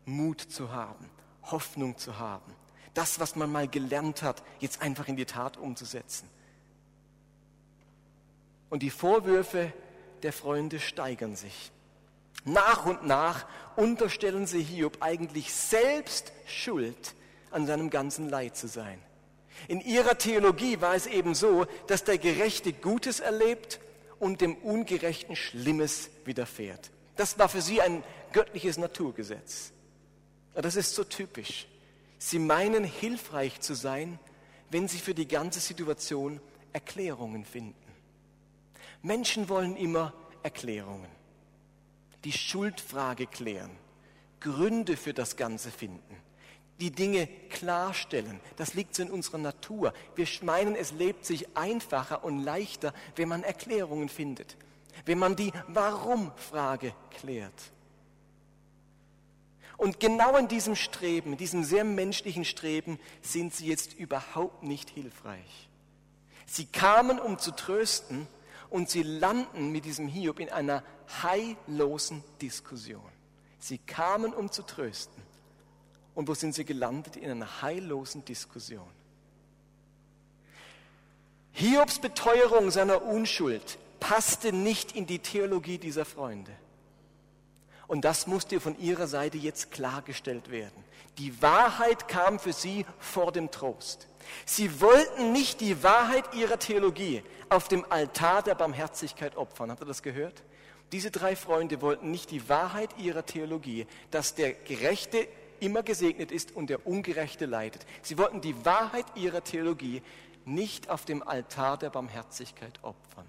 Mut 0.04 0.40
zu 0.42 0.70
haben, 0.70 1.08
Hoffnung 1.50 1.96
zu 1.96 2.18
haben, 2.18 2.54
das, 2.92 3.18
was 3.18 3.36
man 3.36 3.50
mal 3.50 3.66
gelernt 3.66 4.22
hat, 4.22 4.42
jetzt 4.60 4.82
einfach 4.82 5.08
in 5.08 5.16
die 5.16 5.24
Tat 5.24 5.56
umzusetzen. 5.56 6.28
Und 8.68 8.82
die 8.82 8.90
Vorwürfe 8.90 9.72
der 10.22 10.32
Freunde 10.32 10.78
steigern 10.78 11.36
sich. 11.36 11.72
Nach 12.44 12.84
und 12.84 13.06
nach 13.06 13.46
unterstellen 13.76 14.46
sie 14.46 14.62
Hiob 14.62 14.98
eigentlich 15.00 15.54
selbst 15.54 16.32
Schuld 16.46 17.14
an 17.50 17.66
seinem 17.66 17.88
ganzen 17.88 18.28
Leid 18.28 18.56
zu 18.56 18.68
sein. 18.68 19.00
In 19.68 19.80
ihrer 19.80 20.18
Theologie 20.18 20.80
war 20.80 20.94
es 20.94 21.06
eben 21.06 21.34
so, 21.34 21.66
dass 21.86 22.04
der 22.04 22.18
Gerechte 22.18 22.72
Gutes 22.72 23.20
erlebt 23.20 23.80
und 24.18 24.40
dem 24.40 24.56
Ungerechten 24.56 25.36
Schlimmes 25.36 26.10
widerfährt. 26.24 26.90
Das 27.16 27.38
war 27.38 27.48
für 27.48 27.62
sie 27.62 27.80
ein 27.80 28.02
göttliches 28.32 28.76
Naturgesetz. 28.76 29.72
Das 30.54 30.76
ist 30.76 30.94
so 30.94 31.04
typisch. 31.04 31.66
Sie 32.18 32.38
meinen 32.38 32.84
hilfreich 32.84 33.60
zu 33.60 33.74
sein, 33.74 34.18
wenn 34.70 34.88
sie 34.88 34.98
für 34.98 35.14
die 35.14 35.28
ganze 35.28 35.60
Situation 35.60 36.40
Erklärungen 36.72 37.44
finden. 37.44 37.74
Menschen 39.02 39.48
wollen 39.48 39.76
immer 39.76 40.12
Erklärungen, 40.42 41.10
die 42.24 42.32
Schuldfrage 42.32 43.26
klären, 43.26 43.70
Gründe 44.40 44.96
für 44.96 45.14
das 45.14 45.36
Ganze 45.36 45.70
finden 45.70 46.23
die 46.80 46.90
Dinge 46.90 47.28
klarstellen. 47.50 48.40
Das 48.56 48.74
liegt 48.74 48.94
so 48.94 49.02
in 49.02 49.10
unserer 49.10 49.38
Natur. 49.38 49.92
Wir 50.16 50.26
meinen, 50.42 50.74
es 50.74 50.92
lebt 50.92 51.24
sich 51.24 51.56
einfacher 51.56 52.24
und 52.24 52.42
leichter, 52.42 52.92
wenn 53.16 53.28
man 53.28 53.42
Erklärungen 53.42 54.08
findet, 54.08 54.56
wenn 55.04 55.18
man 55.18 55.36
die 55.36 55.52
Warum-Frage 55.68 56.94
klärt. 57.10 57.72
Und 59.76 60.00
genau 60.00 60.36
in 60.36 60.48
diesem 60.48 60.76
Streben, 60.76 61.32
in 61.32 61.38
diesem 61.38 61.64
sehr 61.64 61.84
menschlichen 61.84 62.44
Streben, 62.44 62.98
sind 63.22 63.54
sie 63.54 63.66
jetzt 63.66 63.94
überhaupt 63.94 64.62
nicht 64.62 64.90
hilfreich. 64.90 65.68
Sie 66.46 66.66
kamen, 66.66 67.18
um 67.18 67.38
zu 67.38 67.50
trösten, 67.50 68.26
und 68.70 68.90
sie 68.90 69.04
landen 69.04 69.70
mit 69.70 69.84
diesem 69.84 70.08
Hiob 70.08 70.40
in 70.40 70.48
einer 70.48 70.82
heillosen 71.22 72.24
Diskussion. 72.42 73.08
Sie 73.60 73.78
kamen, 73.78 74.34
um 74.34 74.50
zu 74.50 74.62
trösten. 74.62 75.22
Und 76.14 76.28
wo 76.28 76.34
sind 76.34 76.54
sie 76.54 76.64
gelandet? 76.64 77.16
In 77.16 77.30
einer 77.30 77.62
heillosen 77.62 78.24
Diskussion. 78.24 78.88
Hiobs 81.52 81.98
Beteuerung 82.00 82.70
seiner 82.70 83.02
Unschuld 83.02 83.78
passte 84.00 84.52
nicht 84.52 84.92
in 84.92 85.06
die 85.06 85.20
Theologie 85.20 85.78
dieser 85.78 86.04
Freunde. 86.04 86.52
Und 87.86 88.04
das 88.04 88.26
musste 88.26 88.60
von 88.60 88.78
ihrer 88.78 89.06
Seite 89.06 89.38
jetzt 89.38 89.70
klargestellt 89.70 90.50
werden. 90.50 90.84
Die 91.18 91.40
Wahrheit 91.42 92.08
kam 92.08 92.38
für 92.38 92.52
sie 92.52 92.86
vor 92.98 93.30
dem 93.30 93.50
Trost. 93.50 94.08
Sie 94.46 94.80
wollten 94.80 95.32
nicht 95.32 95.60
die 95.60 95.82
Wahrheit 95.82 96.34
ihrer 96.34 96.58
Theologie 96.58 97.22
auf 97.50 97.68
dem 97.68 97.84
Altar 97.90 98.42
der 98.42 98.54
Barmherzigkeit 98.54 99.36
opfern. 99.36 99.70
Habt 99.70 99.82
ihr 99.82 99.86
das 99.86 100.02
gehört? 100.02 100.42
Diese 100.92 101.10
drei 101.10 101.36
Freunde 101.36 101.80
wollten 101.82 102.10
nicht 102.10 102.30
die 102.30 102.48
Wahrheit 102.48 102.90
ihrer 102.98 103.26
Theologie, 103.26 103.86
dass 104.10 104.34
der 104.34 104.52
Gerechte 104.52 105.28
immer 105.64 105.82
gesegnet 105.82 106.30
ist 106.30 106.54
und 106.54 106.68
der 106.68 106.86
Ungerechte 106.86 107.46
leidet. 107.46 107.84
Sie 108.02 108.18
wollten 108.18 108.40
die 108.40 108.64
Wahrheit 108.64 109.06
ihrer 109.14 109.42
Theologie 109.42 110.02
nicht 110.44 110.90
auf 110.90 111.04
dem 111.04 111.22
Altar 111.22 111.78
der 111.78 111.90
Barmherzigkeit 111.90 112.78
opfern. 112.82 113.26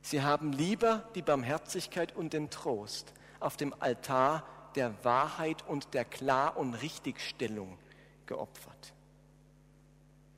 Sie 0.00 0.22
haben 0.22 0.52
lieber 0.52 1.08
die 1.14 1.22
Barmherzigkeit 1.22 2.16
und 2.16 2.32
den 2.32 2.48
Trost 2.48 3.12
auf 3.40 3.56
dem 3.56 3.74
Altar 3.78 4.44
der 4.74 4.92
Wahrheit 5.04 5.66
und 5.66 5.92
der 5.92 6.04
Klar- 6.04 6.56
und 6.56 6.74
Richtigstellung 6.74 7.78
geopfert. 8.26 8.94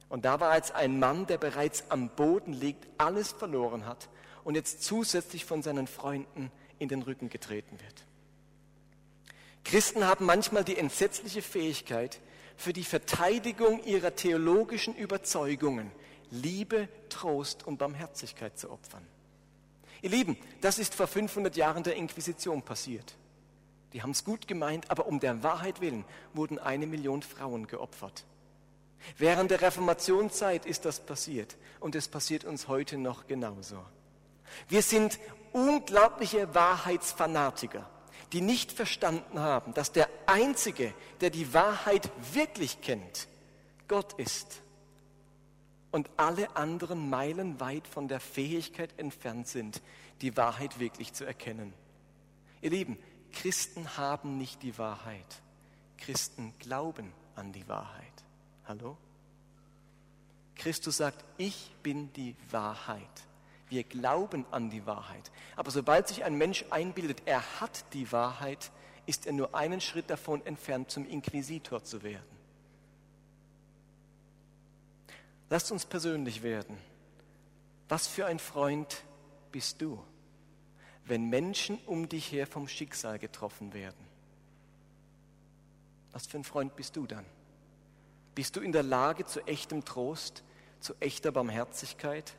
Und 0.09 0.25
da 0.25 0.41
war 0.41 0.57
jetzt 0.57 0.73
ein 0.73 0.99
Mann, 0.99 1.27
der 1.27 1.39
bereits 1.39 1.85
am 1.89 2.09
Boden 2.09 2.53
liegt, 2.53 2.89
alles 2.99 3.31
verloren 3.31 3.87
hat 3.87 4.09
und 4.43 4.57
jetzt 4.57 4.83
zusätzlich 4.83 5.45
von 5.45 5.63
seinen 5.63 5.87
Freunden 5.87 6.51
in 6.81 6.89
den 6.89 7.03
Rücken 7.03 7.29
getreten 7.29 7.79
wird. 7.79 8.05
Christen 9.65 10.05
haben 10.05 10.27
manchmal 10.27 10.65
die 10.65 10.77
entsetzliche 10.77 11.43
Fähigkeit, 11.43 12.21
für 12.61 12.73
die 12.75 12.85
Verteidigung 12.85 13.83
ihrer 13.85 14.15
theologischen 14.15 14.95
Überzeugungen 14.95 15.91
Liebe, 16.31 16.89
Trost 17.09 17.67
und 17.67 17.79
Barmherzigkeit 17.79 18.59
zu 18.59 18.71
opfern. 18.71 19.05
Ihr 20.03 20.11
Lieben, 20.11 20.37
das 20.61 20.79
ist 20.79 20.95
vor 20.95 21.07
500 21.07 21.57
Jahren 21.57 21.83
der 21.83 21.97
Inquisition 21.97 22.63
passiert. 22.63 23.17
Die 23.93 24.03
haben 24.03 24.11
es 24.11 24.25
gut 24.25 24.47
gemeint, 24.47 24.91
aber 24.91 25.07
um 25.07 25.21
der 25.21 25.43
Wahrheit 25.43 25.81
willen 25.81 26.05
wurden 26.35 26.59
eine 26.59 26.87
Million 26.87 27.23
Frauen 27.23 27.67
geopfert. 27.67 28.25
Während 29.17 29.51
der 29.51 29.63
Reformationszeit 29.63 30.67
ist 30.67 30.85
das 30.85 31.01
passiert 31.01 31.57
und 31.81 31.95
es 31.95 32.09
passiert 32.09 32.45
uns 32.45 32.69
heute 32.69 32.99
noch 32.99 33.27
genauso. 33.27 33.83
Wir 34.69 34.83
sind 34.83 35.19
unglaubliche 35.53 36.55
Wahrheitsfanatiker, 36.55 37.89
die 38.33 38.41
nicht 38.41 38.73
verstanden 38.73 39.41
haben, 39.41 39.75
dass 39.75 39.93
der 39.93 40.09
Einzige, 40.27 40.95
der 41.21 41.31
die 41.31 41.53
Wahrheit 41.53 42.11
wirklich 42.33 42.81
kennt, 42.81 43.29
Gott 43.89 44.13
ist 44.15 44.63
und 45.91 46.09
alle 46.17 46.57
anderen 46.57 47.11
meilenweit 47.11 47.87
von 47.89 48.07
der 48.07 48.21
Fähigkeit 48.21 48.97
entfernt 48.99 49.49
sind, 49.49 49.83
die 50.21 50.37
Wahrheit 50.37 50.79
wirklich 50.79 51.13
zu 51.13 51.25
erkennen. 51.25 51.73
Ihr 52.61 52.71
Lieben, 52.71 52.99
Christen 53.33 53.97
haben 53.97 54.39
nicht 54.39 54.63
die 54.63 54.79
Wahrheit. 54.79 55.43
Christen 55.97 56.55
glauben 56.59 57.13
an 57.35 57.53
die 57.53 57.67
Wahrheit. 57.69 58.25
Hallo? 58.67 58.97
Christus 60.55 60.99
sagt, 60.99 61.25
ich 61.39 61.75
bin 61.83 62.13
die 62.13 62.37
Wahrheit. 62.51 63.01
Wir 63.71 63.85
glauben 63.85 64.45
an 64.51 64.69
die 64.69 64.85
Wahrheit. 64.85 65.31
Aber 65.57 65.71
sobald 65.71 66.09
sich 66.09 66.25
ein 66.25 66.37
Mensch 66.37 66.67
einbildet, 66.69 67.23
er 67.25 67.61
hat 67.61 67.85
die 67.95 68.13
Wahrheit, 68.13 68.71
ist 69.07 69.27
er 69.27 69.33
nur 69.33 69.55
einen 69.55 69.81
Schritt 69.81 70.11
davon 70.11 70.45
entfernt, 70.45 70.91
zum 70.91 71.07
Inquisitor 71.07 71.83
zu 71.83 72.03
werden. 72.03 72.39
Lasst 75.49 75.73
uns 75.73 75.87
persönlich 75.87 76.43
werden. 76.43 76.77
Was 77.89 78.07
für 78.07 78.27
ein 78.27 78.39
Freund 78.39 79.03
bist 79.51 79.81
du? 79.81 79.99
wenn 81.11 81.29
Menschen 81.29 81.79
um 81.87 82.09
dich 82.09 82.31
her 82.31 82.47
vom 82.47 82.69
Schicksal 82.69 83.19
getroffen 83.19 83.75
werden? 83.75 84.07
Was 86.13 86.27
für 86.27 86.39
ein 86.39 86.45
Freund 86.45 86.77
bist 86.77 86.97
du 86.97 87.07
dann? 87.07 87.27
Bist 88.35 88.57
du 88.57 88.61
in 88.61 88.73
der 88.73 88.85
Lage 88.85 89.27
zu 89.27 89.45
echtem 89.47 89.85
Trost, 89.85 90.45
zu 90.79 90.95
echter 91.01 91.33
Barmherzigkeit? 91.33 92.37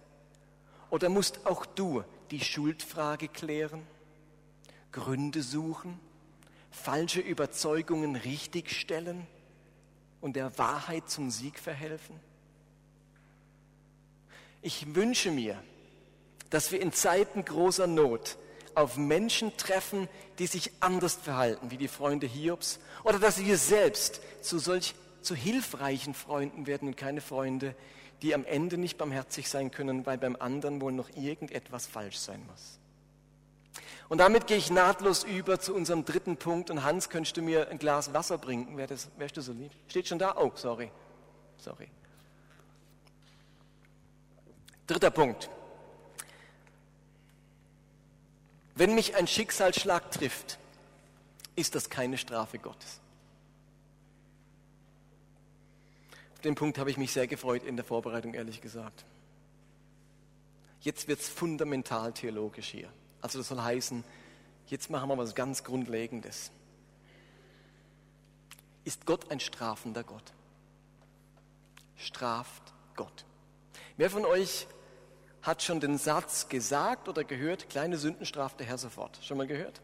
Oder 0.91 1.09
musst 1.09 1.45
auch 1.47 1.65
du 1.65 2.03
die 2.29 2.41
Schuldfrage 2.41 3.27
klären, 3.27 3.81
Gründe 4.91 5.41
suchen, 5.41 5.99
falsche 6.69 7.21
Überzeugungen 7.21 8.15
richtigstellen 8.17 9.25
und 10.19 10.35
der 10.35 10.57
Wahrheit 10.57 11.09
zum 11.09 11.31
Sieg 11.31 11.57
verhelfen? 11.57 12.19
Ich 14.61 14.93
wünsche 14.93 15.31
mir, 15.31 15.57
dass 16.51 16.71
wir 16.71 16.81
in 16.81 16.93
Zeiten 16.93 17.45
großer 17.45 17.87
Not 17.87 18.37
auf 18.75 18.97
Menschen 18.97 19.55
treffen, 19.57 20.07
die 20.39 20.47
sich 20.47 20.71
anders 20.81 21.15
verhalten 21.15 21.71
wie 21.71 21.77
die 21.77 21.87
Freunde 21.87 22.27
Hiobs. 22.27 22.79
Oder 23.03 23.17
dass 23.17 23.43
wir 23.43 23.57
selbst 23.57 24.21
zu 24.41 24.59
solch 24.59 24.93
zu 25.21 25.35
hilfreichen 25.35 26.13
Freunden 26.13 26.67
werden 26.67 26.89
und 26.89 26.97
keine 26.97 27.21
Freunde, 27.21 27.75
die 28.21 28.33
am 28.35 28.45
Ende 28.45 28.77
nicht 28.77 28.97
barmherzig 28.97 29.49
sein 29.49 29.71
können, 29.71 30.05
weil 30.05 30.17
beim 30.17 30.35
anderen 30.35 30.81
wohl 30.81 30.91
noch 30.91 31.09
irgendetwas 31.15 31.87
falsch 31.87 32.17
sein 32.17 32.45
muss. 32.47 32.79
Und 34.09 34.17
damit 34.17 34.45
gehe 34.47 34.57
ich 34.57 34.69
nahtlos 34.69 35.23
über 35.23 35.59
zu 35.59 35.73
unserem 35.73 36.03
dritten 36.03 36.35
Punkt. 36.35 36.69
Und 36.69 36.83
Hans, 36.83 37.09
könntest 37.09 37.37
du 37.37 37.41
mir 37.41 37.69
ein 37.69 37.79
Glas 37.79 38.13
Wasser 38.13 38.37
bringen? 38.37 38.75
Wär 38.75 38.85
das, 38.85 39.09
wärst 39.17 39.37
du 39.37 39.41
so 39.41 39.53
lieb? 39.53 39.71
Steht 39.87 40.07
schon 40.07 40.19
da? 40.19 40.35
Oh, 40.37 40.51
sorry. 40.55 40.91
Sorry. 41.57 41.87
Dritter 44.85 45.11
Punkt. 45.11 45.49
Wenn 48.75 48.95
mich 48.95 49.15
ein 49.15 49.27
Schicksalsschlag 49.27 50.11
trifft, 50.11 50.57
ist 51.55 51.75
das 51.75 51.89
keine 51.89 52.17
Strafe 52.17 52.59
Gottes. 52.59 52.99
Auf 56.30 56.30
den 56.43 56.55
Punkt 56.55 56.77
habe 56.77 56.89
ich 56.89 56.97
mich 56.97 57.11
sehr 57.11 57.27
gefreut 57.27 57.63
in 57.63 57.75
der 57.75 57.85
Vorbereitung, 57.85 58.33
ehrlich 58.33 58.61
gesagt. 58.61 59.05
Jetzt 60.81 61.07
wird 61.07 61.19
es 61.19 61.29
fundamental 61.29 62.11
theologisch 62.11 62.67
hier. 62.67 62.89
Also 63.21 63.37
das 63.37 63.49
soll 63.49 63.61
heißen, 63.61 64.03
jetzt 64.67 64.89
machen 64.89 65.09
wir 65.09 65.17
was 65.17 65.35
ganz 65.35 65.63
Grundlegendes. 65.63 66.51
Ist 68.83 69.05
Gott 69.05 69.29
ein 69.29 69.39
strafender 69.39 70.03
Gott? 70.03 70.33
Straft 71.97 72.73
Gott. 72.95 73.25
Wer 73.97 74.09
von 74.09 74.25
euch 74.25 74.65
hat 75.43 75.61
schon 75.61 75.79
den 75.79 75.97
Satz 75.97 76.49
gesagt 76.49 77.07
oder 77.07 77.23
gehört, 77.23 77.69
kleine 77.69 77.97
Sünden 77.97 78.25
straft 78.25 78.59
der 78.59 78.67
Herr 78.67 78.77
sofort. 78.77 79.19
Schon 79.23 79.37
mal 79.37 79.47
gehört? 79.47 79.81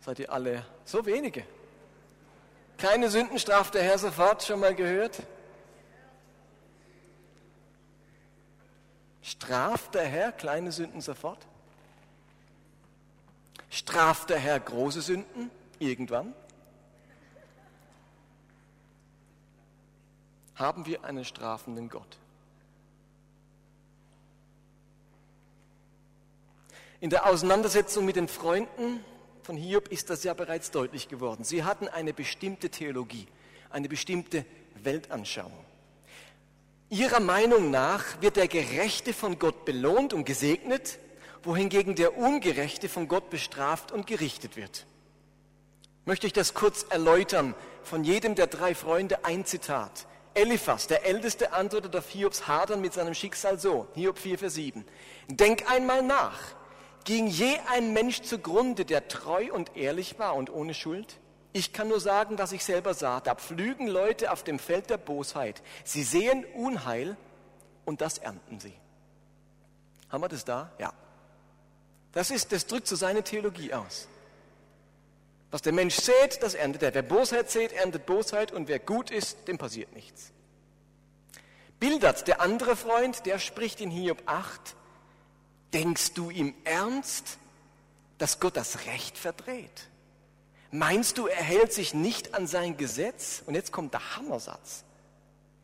Seid 0.00 0.18
ihr 0.18 0.30
alle 0.30 0.66
so 0.84 1.06
wenige? 1.06 1.44
Keine 2.78 3.08
Sünden 3.08 3.38
straft 3.38 3.74
der 3.74 3.82
Herr 3.82 3.98
sofort, 3.98 4.42
schon 4.42 4.60
mal 4.60 4.74
gehört? 4.74 5.22
Straft 9.22 9.94
der 9.94 10.06
Herr 10.06 10.32
kleine 10.32 10.70
Sünden 10.72 11.00
sofort? 11.00 11.46
Straft 13.70 14.30
der 14.30 14.38
Herr 14.38 14.60
große 14.60 15.00
Sünden 15.00 15.50
irgendwann? 15.78 16.34
haben 20.54 20.86
wir 20.86 21.04
einen 21.04 21.24
strafenden 21.24 21.88
Gott. 21.88 22.16
In 27.00 27.10
der 27.10 27.26
Auseinandersetzung 27.26 28.04
mit 28.04 28.16
den 28.16 28.28
Freunden 28.28 29.04
von 29.44 29.56
Hiob 29.56 29.88
ist 29.88 30.10
das 30.10 30.24
ja 30.24 30.34
bereits 30.34 30.70
deutlich 30.70 31.08
geworden. 31.08 31.44
Sie 31.44 31.64
hatten 31.64 31.88
eine 31.88 32.14
bestimmte 32.14 32.70
Theologie, 32.70 33.26
eine 33.70 33.88
bestimmte 33.88 34.44
Weltanschauung. 34.82 35.52
Ihrer 36.88 37.20
Meinung 37.20 37.70
nach 37.70 38.20
wird 38.22 38.36
der 38.36 38.48
Gerechte 38.48 39.12
von 39.12 39.38
Gott 39.38 39.64
belohnt 39.64 40.12
und 40.12 40.24
gesegnet, 40.24 40.98
wohingegen 41.42 41.94
der 41.94 42.16
Ungerechte 42.16 42.88
von 42.88 43.08
Gott 43.08 43.30
bestraft 43.30 43.92
und 43.92 44.06
gerichtet 44.06 44.56
wird. 44.56 44.86
Möchte 46.06 46.26
ich 46.26 46.32
das 46.32 46.54
kurz 46.54 46.86
erläutern, 46.88 47.54
von 47.82 48.04
jedem 48.04 48.34
der 48.34 48.46
drei 48.46 48.74
Freunde 48.74 49.24
ein 49.24 49.44
Zitat. 49.44 50.06
Eliphas, 50.34 50.86
der 50.86 51.04
Älteste, 51.04 51.52
antwortet 51.52 51.94
auf 51.96 52.08
Hiobs 52.10 52.48
Hadern 52.48 52.80
mit 52.80 52.92
seinem 52.92 53.14
Schicksal 53.14 53.58
so, 53.58 53.88
Hiob 53.94 54.18
4, 54.18 54.38
Vers 54.38 54.54
7. 54.54 54.84
Denk 55.28 55.70
einmal 55.70 56.02
nach. 56.02 56.40
Ging 57.04 57.26
je 57.26 57.58
ein 57.70 57.92
Mensch 57.92 58.22
zugrunde, 58.22 58.84
der 58.84 59.08
treu 59.08 59.52
und 59.52 59.76
ehrlich 59.76 60.18
war 60.18 60.34
und 60.34 60.50
ohne 60.50 60.72
Schuld? 60.74 61.18
Ich 61.52 61.72
kann 61.72 61.88
nur 61.88 62.00
sagen, 62.00 62.38
was 62.38 62.52
ich 62.52 62.64
selber 62.64 62.94
sah. 62.94 63.20
Da 63.20 63.34
pflügen 63.34 63.86
Leute 63.86 64.32
auf 64.32 64.42
dem 64.42 64.58
Feld 64.58 64.90
der 64.90 64.96
Bosheit. 64.96 65.62
Sie 65.84 66.02
sehen 66.02 66.44
Unheil 66.54 67.16
und 67.84 68.00
das 68.00 68.18
ernten 68.18 68.58
sie. 68.58 68.72
Haben 70.08 70.24
wir 70.24 70.28
das 70.28 70.44
da? 70.44 70.72
Ja. 70.78 70.92
Das, 72.12 72.30
ist, 72.30 72.52
das 72.52 72.66
drückt 72.66 72.86
so 72.86 72.96
seine 72.96 73.22
Theologie 73.22 73.74
aus. 73.74 74.08
Was 75.50 75.62
der 75.62 75.72
Mensch 75.72 75.94
sät, 75.94 76.42
das 76.42 76.54
erntet 76.54 76.82
er. 76.82 76.94
Wer 76.94 77.02
Bosheit 77.02 77.50
sät, 77.50 77.72
erntet 77.72 78.06
Bosheit 78.06 78.50
und 78.50 78.66
wer 78.66 78.80
gut 78.80 79.10
ist, 79.10 79.46
dem 79.46 79.58
passiert 79.58 79.92
nichts. 79.92 80.32
Bildert 81.78 82.26
der 82.26 82.40
andere 82.40 82.76
Freund, 82.76 83.26
der 83.26 83.38
spricht 83.38 83.80
in 83.80 83.90
Hiob 83.90 84.22
8, 84.26 84.74
denkst 85.74 86.14
du 86.14 86.30
im 86.30 86.54
Ernst, 86.64 87.38
dass 88.18 88.40
Gott 88.40 88.56
das 88.56 88.86
Recht 88.86 89.18
verdreht? 89.18 89.88
Meinst 90.70 91.18
du, 91.18 91.26
er 91.26 91.42
hält 91.42 91.72
sich 91.72 91.94
nicht 91.94 92.34
an 92.34 92.46
sein 92.46 92.76
Gesetz? 92.76 93.42
Und 93.46 93.54
jetzt 93.54 93.72
kommt 93.72 93.92
der 93.92 94.16
Hammersatz. 94.16 94.84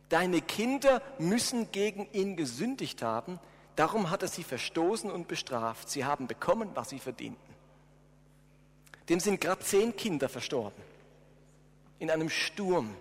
Deine 0.09 0.41
Kinder 0.41 1.01
müssen 1.19 1.71
gegen 1.71 2.07
ihn 2.11 2.35
gesündigt 2.35 3.01
haben, 3.01 3.39
darum 3.75 4.09
hat 4.09 4.21
er 4.21 4.27
sie 4.27 4.43
verstoßen 4.43 5.09
und 5.09 5.27
bestraft. 5.27 5.89
Sie 5.89 6.05
haben 6.05 6.27
bekommen, 6.27 6.69
was 6.75 6.89
sie 6.89 6.99
verdienten. 6.99 7.55
Dem 9.07 9.19
sind 9.19 9.41
gerade 9.41 9.61
zehn 9.61 9.95
Kinder 9.95 10.29
verstorben. 10.29 10.83
In 11.99 12.11
einem 12.11 12.29
Sturm. 12.29 12.95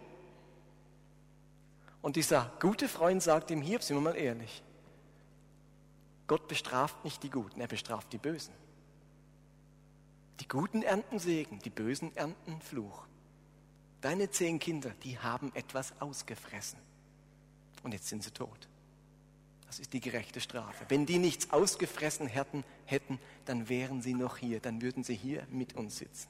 Und 2.03 2.17
dieser 2.17 2.53
gute 2.61 2.89
Freund 2.89 3.23
sagt 3.23 3.51
ihm, 3.51 3.61
hier, 3.61 3.81
sind 3.81 3.97
wir 3.97 4.01
mal 4.01 4.17
ehrlich, 4.17 4.63
Gott 6.31 6.47
bestraft 6.47 7.05
nicht 7.05 7.25
die 7.25 7.29
Guten, 7.29 7.61
er 7.61 7.67
bestraft 7.67 8.13
die 8.13 8.19
Bösen. 8.19 8.55
Die 10.39 10.47
Guten 10.47 10.85
ernten 10.85 11.19
Segen, 11.19 11.59
die 11.59 11.71
Bösen 11.71 12.17
ernten 12.17 12.61
Fluch. 12.61 13.05
Deine 14.01 14.31
zehn 14.31 14.61
Kinder, 14.61 14.93
die 15.03 15.19
haben 15.19 15.51
etwas 15.57 15.93
ausgefressen. 15.99 16.79
Und 17.83 17.95
jetzt 17.95 18.07
sind 18.07 18.23
sie 18.23 18.31
tot. 18.31 18.69
Das 19.67 19.81
ist 19.81 19.93
die 19.93 19.99
gerechte 19.99 20.41
Strafe. 20.41 20.85
Wenn 20.89 21.05
die 21.05 21.19
nichts 21.19 21.51
ausgefressen 21.51 22.29
hätten, 22.29 22.63
hätten, 22.87 23.19
dann 23.45 23.69
wären 23.69 24.01
sie 24.01 24.15
noch 24.15 24.37
hier, 24.37 24.61
dann 24.61 24.83
würden 24.83 25.03
sie 25.03 25.17
hier 25.17 25.45
mit 25.51 25.75
uns 25.75 25.99
sitzen. 25.99 26.29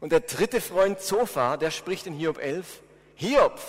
Und 0.00 0.10
der 0.10 0.22
dritte 0.22 0.60
Freund 0.60 0.98
Zophar, 0.98 1.56
der 1.56 1.70
spricht 1.70 2.08
in 2.08 2.14
Hiob 2.14 2.38
11, 2.38 2.82
Hiob, 3.14 3.60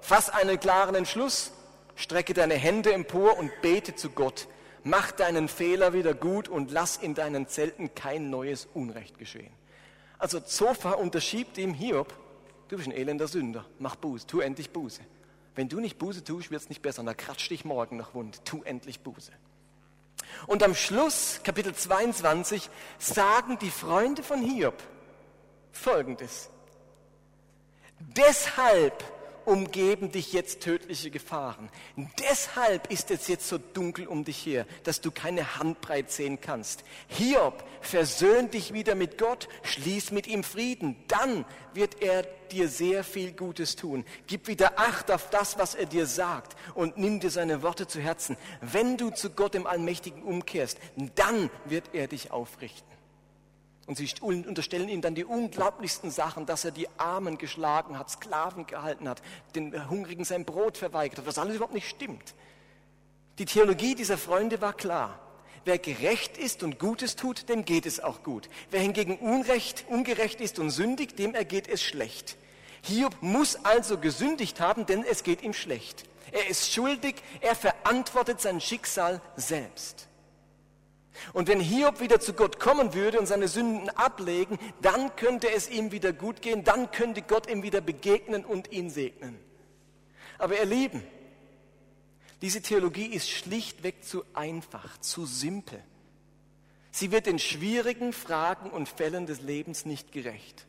fass 0.00 0.30
einen 0.30 0.60
klaren 0.60 0.94
Entschluss, 0.94 1.50
strecke 1.96 2.34
deine 2.34 2.54
Hände 2.54 2.92
empor 2.92 3.36
und 3.36 3.50
bete 3.62 3.96
zu 3.96 4.08
Gott. 4.10 4.46
Mach 4.84 5.12
deinen 5.12 5.48
Fehler 5.48 5.92
wieder 5.92 6.14
gut 6.14 6.48
und 6.48 6.70
lass 6.70 6.96
in 6.96 7.14
deinen 7.14 7.46
Zelten 7.46 7.94
kein 7.94 8.30
neues 8.30 8.66
Unrecht 8.74 9.18
geschehen. 9.18 9.52
Also 10.18 10.40
Zophar 10.40 10.98
unterschiebt 10.98 11.56
ihm 11.58 11.74
Hiob, 11.74 12.12
du 12.68 12.76
bist 12.76 12.88
ein 12.88 12.92
elender 12.92 13.28
Sünder, 13.28 13.64
mach 13.78 13.96
Buße, 13.96 14.26
tu 14.26 14.40
endlich 14.40 14.70
Buße. 14.70 15.02
Wenn 15.54 15.68
du 15.68 15.80
nicht 15.80 15.98
Buße 15.98 16.24
tust, 16.24 16.50
wird 16.50 16.62
es 16.62 16.68
nicht 16.68 16.82
besser, 16.82 17.02
da 17.02 17.14
kratzt 17.14 17.50
dich 17.50 17.64
morgen 17.64 17.96
noch 17.96 18.14
wund, 18.14 18.44
tu 18.44 18.62
endlich 18.62 19.00
Buße. 19.00 19.32
Und 20.46 20.62
am 20.62 20.74
Schluss, 20.74 21.40
Kapitel 21.44 21.74
22, 21.74 22.70
sagen 22.98 23.58
die 23.58 23.70
Freunde 23.70 24.22
von 24.22 24.40
Hiob 24.40 24.82
Folgendes. 25.72 26.50
Deshalb 27.98 29.04
umgeben 29.44 30.10
dich 30.12 30.32
jetzt 30.32 30.60
tödliche 30.60 31.10
Gefahren. 31.10 31.68
Deshalb 32.20 32.90
ist 32.90 33.10
es 33.10 33.28
jetzt 33.28 33.48
so 33.48 33.58
dunkel 33.58 34.06
um 34.06 34.24
dich 34.24 34.44
her, 34.44 34.66
dass 34.84 35.00
du 35.00 35.10
keine 35.10 35.58
Handbreit 35.58 36.10
sehen 36.10 36.40
kannst. 36.40 36.84
Hiob, 37.08 37.64
versöhn 37.80 38.50
dich 38.50 38.72
wieder 38.72 38.94
mit 38.94 39.18
Gott, 39.18 39.48
schließ 39.62 40.10
mit 40.10 40.26
ihm 40.26 40.44
Frieden, 40.44 40.96
dann 41.08 41.44
wird 41.74 42.02
er 42.02 42.22
dir 42.52 42.68
sehr 42.68 43.02
viel 43.04 43.32
Gutes 43.32 43.76
tun. 43.76 44.04
Gib 44.26 44.46
wieder 44.46 44.78
Acht 44.78 45.10
auf 45.10 45.30
das, 45.30 45.58
was 45.58 45.74
er 45.74 45.86
dir 45.86 46.06
sagt 46.06 46.56
und 46.74 46.98
nimm 46.98 47.20
dir 47.20 47.30
seine 47.30 47.62
Worte 47.62 47.86
zu 47.86 48.00
Herzen. 48.00 48.36
Wenn 48.60 48.96
du 48.96 49.10
zu 49.10 49.30
Gott 49.30 49.54
dem 49.54 49.66
Allmächtigen 49.66 50.22
umkehrst, 50.22 50.78
dann 51.14 51.50
wird 51.64 51.94
er 51.94 52.08
dich 52.08 52.30
aufrichten. 52.30 52.91
Und 53.86 53.96
sie 53.98 54.08
unterstellen 54.20 54.88
ihm 54.88 55.00
dann 55.00 55.14
die 55.14 55.24
unglaublichsten 55.24 56.10
Sachen, 56.10 56.46
dass 56.46 56.64
er 56.64 56.70
die 56.70 56.88
Armen 56.98 57.36
geschlagen 57.36 57.98
hat, 57.98 58.10
Sklaven 58.10 58.66
gehalten 58.66 59.08
hat, 59.08 59.22
den 59.56 59.90
Hungrigen 59.90 60.24
sein 60.24 60.44
Brot 60.44 60.78
verweigert 60.78 61.18
hat, 61.18 61.26
was 61.26 61.38
alles 61.38 61.56
überhaupt 61.56 61.74
nicht 61.74 61.88
stimmt. 61.88 62.34
Die 63.38 63.44
Theologie 63.44 63.94
dieser 63.94 64.18
Freunde 64.18 64.60
war 64.60 64.72
klar. 64.72 65.18
Wer 65.64 65.78
gerecht 65.78 66.38
ist 66.38 66.62
und 66.62 66.78
Gutes 66.78 67.16
tut, 67.16 67.48
dem 67.48 67.64
geht 67.64 67.86
es 67.86 68.00
auch 68.00 68.22
gut. 68.22 68.48
Wer 68.70 68.80
hingegen 68.80 69.18
unrecht, 69.18 69.84
ungerecht 69.88 70.40
ist 70.40 70.58
und 70.58 70.70
sündigt, 70.70 71.18
dem 71.18 71.34
ergeht 71.34 71.68
es 71.68 71.82
schlecht. 71.82 72.36
Hiob 72.82 73.16
muss 73.20 73.64
also 73.64 73.98
gesündigt 73.98 74.60
haben, 74.60 74.86
denn 74.86 75.04
es 75.04 75.22
geht 75.22 75.42
ihm 75.42 75.54
schlecht. 75.54 76.04
Er 76.32 76.48
ist 76.48 76.72
schuldig, 76.72 77.16
er 77.40 77.54
verantwortet 77.54 78.40
sein 78.40 78.60
Schicksal 78.60 79.20
selbst. 79.36 80.08
Und 81.32 81.48
wenn 81.48 81.60
Hiob 81.60 82.00
wieder 82.00 82.20
zu 82.20 82.32
Gott 82.32 82.58
kommen 82.58 82.94
würde 82.94 83.18
und 83.18 83.26
seine 83.26 83.48
Sünden 83.48 83.90
ablegen, 83.90 84.58
dann 84.80 85.14
könnte 85.16 85.50
es 85.50 85.68
ihm 85.68 85.92
wieder 85.92 86.12
gut 86.12 86.42
gehen, 86.42 86.64
dann 86.64 86.90
könnte 86.90 87.22
Gott 87.22 87.50
ihm 87.50 87.62
wieder 87.62 87.80
begegnen 87.80 88.44
und 88.44 88.72
ihn 88.72 88.90
segnen. 88.90 89.38
Aber 90.38 90.58
ihr 90.58 90.64
Lieben, 90.64 91.02
diese 92.40 92.62
Theologie 92.62 93.06
ist 93.06 93.30
schlichtweg 93.30 94.04
zu 94.04 94.24
einfach, 94.34 94.98
zu 94.98 95.26
simpel. 95.26 95.82
Sie 96.90 97.12
wird 97.12 97.26
den 97.26 97.38
schwierigen 97.38 98.12
Fragen 98.12 98.70
und 98.70 98.88
Fällen 98.88 99.26
des 99.26 99.40
Lebens 99.40 99.86
nicht 99.86 100.12
gerecht. 100.12 100.66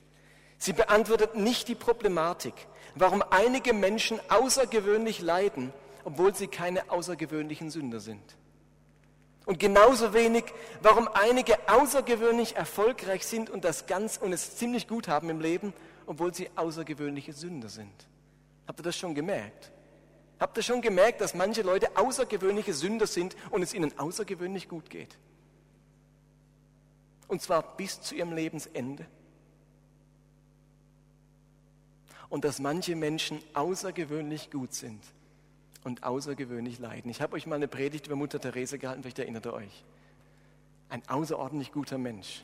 Sie 0.57 0.71
beantwortet 0.71 1.35
nicht 1.35 1.67
die 1.67 1.75
Problematik, 1.75 2.53
warum 2.95 3.21
einige 3.21 3.73
Menschen 3.73 4.19
außergewöhnlich 4.29 5.19
leiden, 5.19 5.73
obwohl 6.05 6.33
sie 6.35 6.47
keine 6.47 6.89
außergewöhnlichen 6.91 7.69
Sünder 7.69 7.99
sind. 7.99 8.37
Und 9.45 9.59
genauso 9.59 10.13
wenig, 10.13 10.45
warum 10.81 11.09
einige 11.09 11.57
außergewöhnlich 11.67 12.55
erfolgreich 12.55 13.25
sind 13.25 13.49
und 13.49 13.65
das 13.65 13.87
ganz 13.87 14.17
und 14.17 14.31
es 14.31 14.55
ziemlich 14.55 14.87
gut 14.87 15.07
haben 15.07 15.29
im 15.29 15.41
Leben, 15.41 15.73
obwohl 16.05 16.33
sie 16.33 16.49
außergewöhnliche 16.55 17.33
Sünder 17.33 17.67
sind. 17.67 18.07
Habt 18.67 18.79
ihr 18.79 18.83
das 18.83 18.95
schon 18.95 19.13
gemerkt? 19.13 19.71
Habt 20.39 20.57
ihr 20.57 20.63
schon 20.63 20.81
gemerkt, 20.81 21.19
dass 21.19 21.33
manche 21.33 21.61
Leute 21.61 21.95
außergewöhnliche 21.97 22.73
Sünder 22.73 23.07
sind 23.07 23.35
und 23.51 23.61
es 23.61 23.73
ihnen 23.73 23.97
außergewöhnlich 23.99 24.69
gut 24.69 24.89
geht? 24.89 25.17
Und 27.27 27.41
zwar 27.41 27.75
bis 27.75 28.01
zu 28.01 28.15
ihrem 28.15 28.33
Lebensende. 28.33 29.05
Und 32.29 32.45
dass 32.45 32.59
manche 32.59 32.95
Menschen 32.95 33.41
außergewöhnlich 33.53 34.51
gut 34.51 34.73
sind 34.73 35.03
und 35.83 36.03
außergewöhnlich 36.03 36.79
leiden. 36.79 37.09
Ich 37.11 37.21
habe 37.21 37.35
euch 37.35 37.45
mal 37.45 37.55
eine 37.55 37.67
Predigt 37.67 38.07
über 38.07 38.15
Mutter 38.15 38.39
Therese 38.39 38.79
gehalten, 38.79 39.01
vielleicht 39.01 39.19
erinnert 39.19 39.45
ihr 39.45 39.53
euch. 39.53 39.83
Ein 40.89 41.07
außerordentlich 41.07 41.71
guter 41.71 41.97
Mensch 41.97 42.43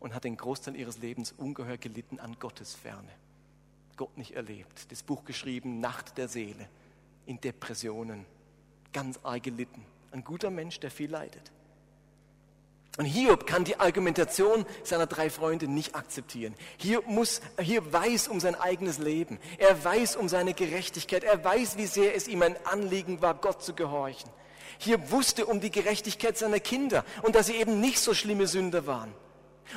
und 0.00 0.14
hat 0.14 0.24
den 0.24 0.36
Großteil 0.36 0.76
ihres 0.76 0.98
Lebens 0.98 1.32
ungeheuer 1.32 1.76
gelitten 1.76 2.20
an 2.20 2.36
Gottesferne. 2.38 3.08
Gott 3.96 4.16
nicht 4.16 4.32
erlebt. 4.32 4.90
Das 4.90 5.02
Buch 5.02 5.24
geschrieben, 5.24 5.80
Nacht 5.80 6.18
der 6.18 6.28
Seele, 6.28 6.68
in 7.26 7.40
Depressionen, 7.40 8.24
ganz 8.92 9.18
arg 9.22 9.42
gelitten. 9.42 9.84
Ein 10.12 10.24
guter 10.24 10.50
Mensch, 10.50 10.80
der 10.80 10.90
viel 10.90 11.10
leidet. 11.10 11.50
Und 12.98 13.04
Hiob 13.04 13.46
kann 13.46 13.62
die 13.62 13.78
Argumentation 13.78 14.66
seiner 14.82 15.06
drei 15.06 15.30
Freunde 15.30 15.68
nicht 15.68 15.94
akzeptieren. 15.94 16.54
Hiob, 16.78 17.06
muss, 17.06 17.40
Hiob 17.60 17.92
weiß 17.92 18.26
um 18.26 18.40
sein 18.40 18.56
eigenes 18.56 18.98
Leben. 18.98 19.38
Er 19.56 19.82
weiß 19.84 20.16
um 20.16 20.28
seine 20.28 20.52
Gerechtigkeit. 20.52 21.22
Er 21.22 21.42
weiß, 21.44 21.78
wie 21.78 21.86
sehr 21.86 22.16
es 22.16 22.26
ihm 22.26 22.42
ein 22.42 22.56
Anliegen 22.66 23.22
war, 23.22 23.34
Gott 23.34 23.62
zu 23.62 23.72
gehorchen. 23.72 24.28
Hiob 24.78 25.12
wusste 25.12 25.46
um 25.46 25.60
die 25.60 25.70
Gerechtigkeit 25.70 26.36
seiner 26.36 26.58
Kinder 26.58 27.04
und 27.22 27.36
dass 27.36 27.46
sie 27.46 27.54
eben 27.54 27.80
nicht 27.80 28.00
so 28.00 28.14
schlimme 28.14 28.48
Sünder 28.48 28.88
waren. 28.88 29.14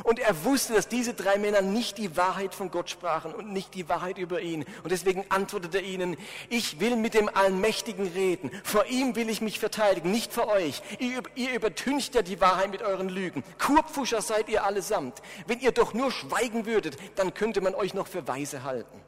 Und 0.03 0.19
er 0.19 0.45
wusste, 0.45 0.73
dass 0.73 0.87
diese 0.87 1.13
drei 1.13 1.37
Männer 1.37 1.61
nicht 1.61 1.97
die 1.97 2.15
Wahrheit 2.15 2.55
von 2.55 2.71
Gott 2.71 2.89
sprachen 2.89 3.33
und 3.33 3.51
nicht 3.51 3.73
die 3.73 3.89
Wahrheit 3.89 4.17
über 4.17 4.41
ihn. 4.41 4.65
Und 4.83 4.91
deswegen 4.91 5.25
antwortete 5.29 5.79
er 5.79 5.83
ihnen, 5.83 6.17
ich 6.49 6.79
will 6.79 6.95
mit 6.95 7.13
dem 7.13 7.29
Allmächtigen 7.29 8.07
reden. 8.07 8.51
Vor 8.63 8.85
ihm 8.85 9.15
will 9.15 9.29
ich 9.29 9.41
mich 9.41 9.59
verteidigen, 9.59 10.11
nicht 10.11 10.33
vor 10.33 10.47
euch. 10.47 10.81
Ihr, 10.99 11.21
ihr 11.35 11.53
übertüncht 11.53 12.15
ja 12.15 12.21
die 12.21 12.39
Wahrheit 12.39 12.71
mit 12.71 12.81
euren 12.81 13.09
Lügen. 13.09 13.43
Kurpfuscher 13.59 14.21
seid 14.21 14.49
ihr 14.49 14.63
allesamt. 14.63 15.21
Wenn 15.47 15.59
ihr 15.59 15.71
doch 15.71 15.93
nur 15.93 16.11
schweigen 16.11 16.65
würdet, 16.65 16.97
dann 17.15 17.33
könnte 17.33 17.61
man 17.61 17.75
euch 17.75 17.93
noch 17.93 18.07
für 18.07 18.27
weise 18.27 18.63
halten. 18.63 19.01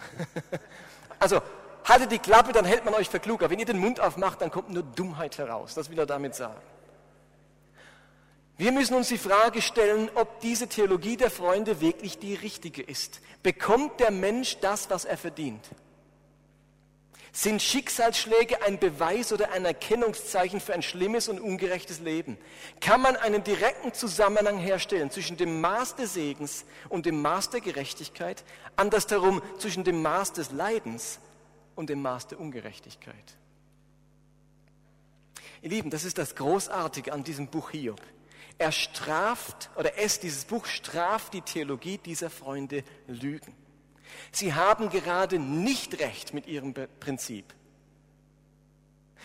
also, 1.18 1.40
haltet 1.84 2.12
die 2.12 2.18
Klappe, 2.18 2.52
dann 2.52 2.64
hält 2.64 2.84
man 2.84 2.94
euch 2.94 3.08
für 3.08 3.20
kluger. 3.20 3.50
Wenn 3.50 3.58
ihr 3.58 3.66
den 3.66 3.78
Mund 3.78 4.00
aufmacht, 4.00 4.40
dann 4.40 4.50
kommt 4.50 4.70
nur 4.70 4.82
Dummheit 4.82 5.38
heraus. 5.38 5.74
Das 5.74 5.90
will 5.90 5.98
er 5.98 6.06
damit 6.06 6.34
sagen. 6.34 6.60
Wir 8.60 8.72
müssen 8.72 8.92
uns 8.92 9.08
die 9.08 9.16
Frage 9.16 9.62
stellen, 9.62 10.10
ob 10.16 10.40
diese 10.40 10.68
Theologie 10.68 11.16
der 11.16 11.30
Freunde 11.30 11.80
wirklich 11.80 12.18
die 12.18 12.34
richtige 12.34 12.82
ist. 12.82 13.22
Bekommt 13.42 14.00
der 14.00 14.10
Mensch 14.10 14.58
das, 14.60 14.90
was 14.90 15.06
er 15.06 15.16
verdient? 15.16 15.66
Sind 17.32 17.62
Schicksalsschläge 17.62 18.62
ein 18.62 18.78
Beweis 18.78 19.32
oder 19.32 19.52
ein 19.52 19.64
Erkennungszeichen 19.64 20.60
für 20.60 20.74
ein 20.74 20.82
schlimmes 20.82 21.30
und 21.30 21.40
ungerechtes 21.40 22.00
Leben? 22.00 22.36
Kann 22.82 23.00
man 23.00 23.16
einen 23.16 23.42
direkten 23.42 23.94
Zusammenhang 23.94 24.58
herstellen 24.58 25.10
zwischen 25.10 25.38
dem 25.38 25.62
Maß 25.62 25.96
des 25.96 26.12
Segens 26.12 26.66
und 26.90 27.06
dem 27.06 27.22
Maß 27.22 27.48
der 27.48 27.62
Gerechtigkeit? 27.62 28.44
Andersherum 28.76 29.40
zwischen 29.58 29.84
dem 29.84 30.02
Maß 30.02 30.34
des 30.34 30.50
Leidens 30.50 31.18
und 31.76 31.88
dem 31.88 32.02
Maß 32.02 32.26
der 32.26 32.38
Ungerechtigkeit? 32.38 33.38
Ihr 35.62 35.70
Lieben, 35.70 35.88
das 35.88 36.04
ist 36.04 36.18
das 36.18 36.34
Großartige 36.34 37.14
an 37.14 37.24
diesem 37.24 37.46
Buch 37.46 37.70
Hiob. 37.70 38.02
Er 38.60 38.72
straft, 38.72 39.70
oder 39.76 39.96
es, 39.96 40.20
dieses 40.20 40.44
Buch 40.44 40.66
straft 40.66 41.32
die 41.32 41.40
Theologie 41.40 41.96
dieser 41.96 42.28
Freunde 42.28 42.84
Lügen. 43.06 43.56
Sie 44.32 44.52
haben 44.52 44.90
gerade 44.90 45.38
nicht 45.38 45.98
recht 45.98 46.34
mit 46.34 46.46
ihrem 46.46 46.74
Prinzip. 46.74 47.54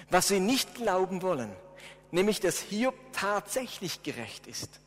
Was 0.10 0.30
sie 0.30 0.40
nicht 0.40 0.76
glauben 0.76 1.22
wollen, 1.22 1.54
nämlich 2.12 2.40
dass 2.40 2.60
Hiob 2.60 2.96
tatsächlich 3.12 4.04
gerecht 4.04 4.48
ist, 4.48 4.80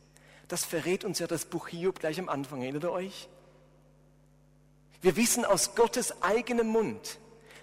das 0.47 0.65
verrät 0.65 1.05
uns 1.05 1.19
ja 1.19 1.27
das 1.27 1.45
Buch 1.45 1.67
Hiob 1.67 1.99
gleich 1.99 2.17
am 2.17 2.27
Anfang. 2.27 2.63
Erinnert 2.63 2.85
ihr 2.85 2.91
euch? 2.91 3.29
Wir 5.01 5.15
wissen 5.15 5.45
aus 5.45 5.75
Gottes 5.75 6.23
eigenem 6.23 6.69
Mund, 6.69 7.19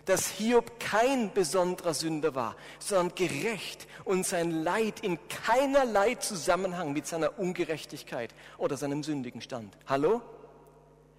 dass 0.06 0.28
Hiob 0.28 0.80
kein 0.80 1.32
besonderer 1.32 1.92
Sünder 1.92 2.34
war, 2.34 2.56
sondern 2.78 3.14
gerecht 3.14 3.86
und 4.04 4.24
sein 4.24 4.50
Leid 4.50 5.00
in 5.00 5.18
keinerlei 5.28 6.14
Zusammenhang 6.14 6.92
mit 6.92 7.06
seiner 7.06 7.38
Ungerechtigkeit 7.38 8.32
oder 8.56 8.76
seinem 8.76 9.02
sündigen 9.02 9.40
stand. 9.40 9.76
Hallo? 9.86 10.22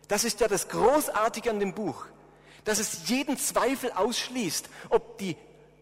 Das 0.08 0.24
ist 0.24 0.40
ja 0.40 0.48
das 0.48 0.70
Großartige 0.70 1.50
an 1.50 1.60
dem 1.60 1.74
Buch, 1.74 2.06
dass 2.64 2.80
es 2.80 3.10
jeden 3.10 3.38
Zweifel 3.38 3.92
ausschließt, 3.92 4.70
ob, 4.90 5.18
die, 5.18 5.36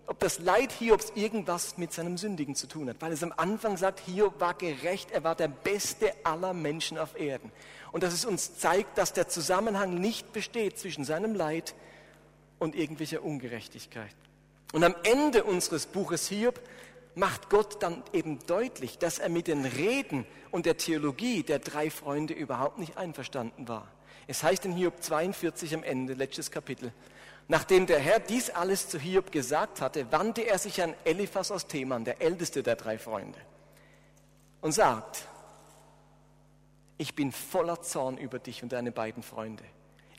ob 0.08 0.20
das 0.20 0.40
Leid 0.40 0.72
Hiobs 0.72 1.12
irgendwas 1.14 1.78
mit 1.78 1.94
seinem 1.94 2.18
Sündigen 2.18 2.56
zu 2.56 2.66
tun 2.66 2.90
hat. 2.90 2.98
Weil 3.02 3.12
es 3.12 3.22
am 3.22 3.34
Anfang 3.38 3.78
sagt, 3.78 4.00
Hiob 4.00 4.40
war 4.40 4.56
gerecht, 4.56 5.12
er 5.12 5.24
war 5.24 5.36
der 5.36 5.48
Beste 5.48 6.12
aller 6.24 6.56
Menschen 6.56 6.98
auf 6.98 7.20
Erden. 7.20 7.52
Und 7.92 8.02
dass 8.02 8.16
es 8.16 8.26
uns 8.26 8.58
zeigt, 8.58 8.98
dass 8.98 9.14
der 9.14 9.28
Zusammenhang 9.28 9.94
nicht 9.94 10.34
besteht 10.34 10.80
zwischen 10.80 11.06
seinem 11.06 11.36
Leid 11.36 11.76
und 12.60 12.76
irgendwelcher 12.76 13.24
Ungerechtigkeit. 13.24 14.16
Und 14.74 14.84
am 14.84 14.96
Ende 15.04 15.44
unseres 15.44 15.86
Buches 15.86 16.28
Hiob 16.28 16.60
macht 17.16 17.50
Gott 17.50 17.82
dann 17.82 18.04
eben 18.14 18.40
deutlich, 18.46 18.98
dass 18.98 19.20
er 19.20 19.30
mit 19.30 19.48
den 19.48 19.66
Reden 19.66 20.26
und 20.52 20.66
der 20.66 20.78
Theologie 20.78 21.44
der 21.44 21.60
drei 21.60 21.90
Freunde 21.90 22.34
überhaupt 22.34 22.78
nicht 22.78 22.98
einverstanden 22.98 23.68
war. 23.68 23.88
Es 24.28 24.44
heißt 24.44 24.66
in 24.66 24.74
Hiob 24.74 25.02
42 25.02 25.76
am 25.76 25.84
Ende, 25.84 26.14
letztes 26.14 26.52
Kapitel, 26.52 26.92
nachdem 27.48 27.86
der 27.86 28.00
Herr 28.00 28.20
dies 28.20 28.50
alles 28.50 28.90
zu 28.90 29.00
Hiob 29.00 29.32
gesagt 29.32 29.82
hatte, 29.82 30.12
wandte 30.12 30.42
er 30.42 30.58
sich 30.58 30.82
an 30.82 30.94
Eliphas 31.04 31.52
aus 31.52 31.68
Theman, 31.68 32.04
der 32.04 32.22
älteste 32.22 32.64
der 32.64 32.76
drei 32.76 32.98
Freunde, 32.98 33.40
und 34.62 34.72
sagt, 34.72 35.28
ich 36.98 37.14
bin 37.16 37.32
voller 37.32 37.82
Zorn 37.82 38.18
über 38.18 38.40
dich 38.40 38.64
und 38.64 38.72
deine 38.72 38.92
beiden 38.92 39.22
Freunde. 39.22 39.64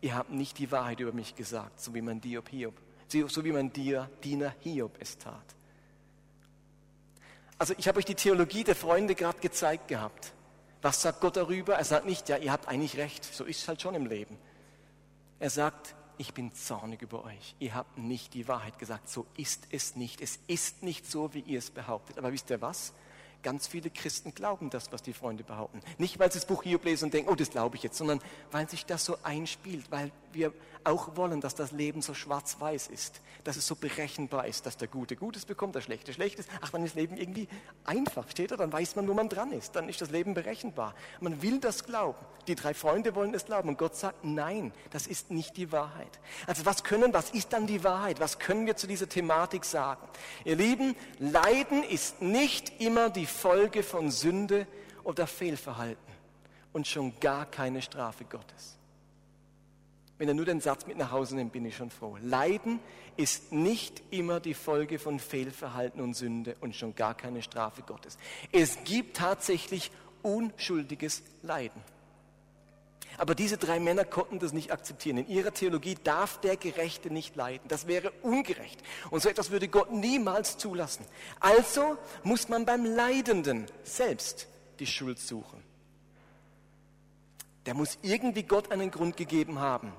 Ihr 0.00 0.14
habt 0.14 0.30
nicht 0.30 0.58
die 0.58 0.70
Wahrheit 0.70 1.00
über 1.00 1.12
mich 1.12 1.34
gesagt, 1.34 1.80
so 1.80 1.94
wie 1.94 2.02
mein, 2.02 2.20
Diob 2.20 2.48
Hiob, 2.48 2.74
so 3.08 3.44
wie 3.44 3.52
mein 3.52 3.72
Diener 3.72 4.54
Hiob 4.60 4.96
es 5.00 5.18
tat. 5.18 5.54
Also 7.58 7.74
ich 7.78 7.88
habe 7.88 7.98
euch 7.98 8.04
die 8.04 8.14
Theologie 8.14 8.64
der 8.64 8.76
Freunde 8.76 9.14
gerade 9.14 9.38
gezeigt 9.38 9.88
gehabt. 9.88 10.32
Was 10.82 11.00
sagt 11.00 11.20
Gott 11.20 11.36
darüber? 11.36 11.74
Er 11.74 11.84
sagt 11.84 12.04
nicht, 12.04 12.28
ja, 12.28 12.36
ihr 12.36 12.52
habt 12.52 12.68
eigentlich 12.68 12.98
recht, 12.98 13.24
so 13.24 13.44
ist 13.44 13.62
es 13.62 13.68
halt 13.68 13.80
schon 13.80 13.94
im 13.94 14.06
Leben. 14.06 14.36
Er 15.38 15.50
sagt, 15.50 15.94
ich 16.18 16.32
bin 16.32 16.54
zornig 16.54 17.02
über 17.02 17.24
euch. 17.24 17.54
Ihr 17.58 17.74
habt 17.74 17.98
nicht 17.98 18.34
die 18.34 18.48
Wahrheit 18.48 18.78
gesagt. 18.78 19.08
So 19.08 19.26
ist 19.36 19.66
es 19.70 19.96
nicht. 19.96 20.20
Es 20.20 20.38
ist 20.46 20.82
nicht 20.82 21.10
so, 21.10 21.34
wie 21.34 21.40
ihr 21.40 21.58
es 21.58 21.70
behauptet. 21.70 22.18
Aber 22.18 22.32
wisst 22.32 22.50
ihr 22.50 22.60
was? 22.60 22.92
Ganz 23.46 23.68
viele 23.68 23.90
Christen 23.90 24.34
glauben 24.34 24.70
das, 24.70 24.90
was 24.90 25.02
die 25.02 25.12
Freunde 25.12 25.44
behaupten. 25.44 25.80
Nicht, 25.98 26.18
weil 26.18 26.32
sie 26.32 26.40
das 26.40 26.46
Buch 26.46 26.64
Hiob 26.64 26.84
lesen 26.84 27.04
und 27.04 27.14
denken, 27.14 27.30
oh, 27.30 27.36
das 27.36 27.50
glaube 27.50 27.76
ich 27.76 27.84
jetzt, 27.84 27.96
sondern 27.96 28.20
weil 28.50 28.68
sich 28.68 28.86
das 28.86 29.04
so 29.04 29.18
einspielt, 29.22 29.88
weil 29.92 30.10
wir 30.36 30.52
auch 30.84 31.16
wollen, 31.16 31.40
dass 31.40 31.54
das 31.54 31.72
Leben 31.72 32.00
so 32.00 32.14
schwarz-weiß 32.14 32.86
ist, 32.86 33.20
dass 33.42 33.56
es 33.56 33.66
so 33.66 33.74
berechenbar 33.74 34.46
ist, 34.46 34.66
dass 34.66 34.76
der 34.76 34.86
Gute 34.86 35.16
Gutes 35.16 35.44
bekommt, 35.44 35.74
der 35.74 35.80
Schlechte 35.80 36.12
Schlechtes. 36.12 36.46
Ach, 36.60 36.70
dann 36.70 36.84
ist 36.84 36.94
Leben 36.94 37.16
irgendwie 37.16 37.48
einfach, 37.84 38.30
steht 38.30 38.52
da, 38.52 38.56
dann 38.56 38.72
weiß 38.72 38.94
man, 38.94 39.08
wo 39.08 39.14
man 39.14 39.28
dran 39.28 39.50
ist, 39.50 39.74
dann 39.74 39.88
ist 39.88 40.00
das 40.00 40.10
Leben 40.10 40.34
berechenbar. 40.34 40.94
Man 41.20 41.42
will 41.42 41.58
das 41.58 41.84
glauben. 41.84 42.24
Die 42.46 42.54
drei 42.54 42.72
Freunde 42.72 43.16
wollen 43.16 43.34
es 43.34 43.46
glauben 43.46 43.68
und 43.70 43.78
Gott 43.78 43.96
sagt, 43.96 44.24
nein, 44.24 44.72
das 44.90 45.08
ist 45.08 45.32
nicht 45.32 45.56
die 45.56 45.72
Wahrheit. 45.72 46.20
Also 46.46 46.64
was 46.64 46.84
können, 46.84 47.12
was 47.12 47.30
ist 47.30 47.52
dann 47.52 47.66
die 47.66 47.82
Wahrheit? 47.82 48.20
Was 48.20 48.38
können 48.38 48.66
wir 48.66 48.76
zu 48.76 48.86
dieser 48.86 49.08
Thematik 49.08 49.64
sagen? 49.64 50.06
Ihr 50.44 50.54
Lieben, 50.54 50.94
Leiden 51.18 51.82
ist 51.82 52.22
nicht 52.22 52.80
immer 52.80 53.10
die 53.10 53.26
Folge 53.26 53.82
von 53.82 54.12
Sünde 54.12 54.68
oder 55.02 55.26
Fehlverhalten 55.26 56.14
und 56.72 56.86
schon 56.86 57.18
gar 57.18 57.46
keine 57.46 57.82
Strafe 57.82 58.24
Gottes. 58.24 58.75
Wenn 60.18 60.28
er 60.28 60.34
nur 60.34 60.46
den 60.46 60.60
Satz 60.60 60.86
mit 60.86 60.96
nach 60.96 61.10
Hause 61.10 61.36
nimmt, 61.36 61.52
bin 61.52 61.66
ich 61.66 61.76
schon 61.76 61.90
froh. 61.90 62.16
Leiden 62.22 62.80
ist 63.16 63.52
nicht 63.52 64.02
immer 64.10 64.40
die 64.40 64.54
Folge 64.54 64.98
von 64.98 65.18
Fehlverhalten 65.18 66.00
und 66.00 66.14
Sünde 66.14 66.56
und 66.60 66.74
schon 66.74 66.94
gar 66.94 67.14
keine 67.14 67.42
Strafe 67.42 67.82
Gottes. 67.82 68.16
Es 68.50 68.78
gibt 68.84 69.18
tatsächlich 69.18 69.90
unschuldiges 70.22 71.22
Leiden. 71.42 71.82
Aber 73.18 73.34
diese 73.34 73.56
drei 73.56 73.80
Männer 73.80 74.04
konnten 74.04 74.38
das 74.38 74.52
nicht 74.52 74.72
akzeptieren. 74.72 75.18
In 75.18 75.28
ihrer 75.28 75.52
Theologie 75.52 75.96
darf 76.02 76.40
der 76.40 76.56
Gerechte 76.56 77.10
nicht 77.10 77.36
leiden. 77.36 77.66
Das 77.68 77.86
wäre 77.86 78.10
ungerecht. 78.22 78.82
Und 79.10 79.22
so 79.22 79.28
etwas 79.28 79.50
würde 79.50 79.68
Gott 79.68 79.90
niemals 79.90 80.58
zulassen. 80.58 81.06
Also 81.40 81.96
muss 82.24 82.48
man 82.48 82.66
beim 82.66 82.84
Leidenden 82.84 83.66
selbst 83.84 84.48
die 84.78 84.86
Schuld 84.86 85.18
suchen. 85.18 85.62
Der 87.64 87.74
muss 87.74 87.98
irgendwie 88.02 88.42
Gott 88.42 88.70
einen 88.70 88.90
Grund 88.90 89.16
gegeben 89.16 89.58
haben, 89.58 89.92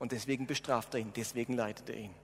und 0.00 0.10
deswegen 0.10 0.48
bestraft 0.48 0.94
er 0.94 1.00
ihn, 1.00 1.12
deswegen 1.14 1.52
leitet 1.52 1.88
er 1.90 1.96
ihn. 1.96 2.14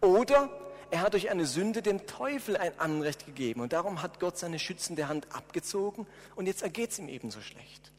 Oder 0.00 0.50
er 0.90 1.02
hat 1.02 1.12
durch 1.12 1.30
eine 1.30 1.46
Sünde 1.46 1.82
dem 1.82 2.06
Teufel 2.06 2.56
ein 2.56 2.76
Anrecht 2.80 3.26
gegeben 3.26 3.60
und 3.60 3.72
darum 3.72 4.02
hat 4.02 4.18
Gott 4.18 4.38
seine 4.38 4.58
schützende 4.58 5.06
Hand 5.06 5.32
abgezogen 5.32 6.06
und 6.34 6.46
jetzt 6.46 6.62
ergeht 6.62 6.90
es 6.90 6.98
ihm 6.98 7.08
ebenso 7.08 7.40
schlecht. 7.40 7.92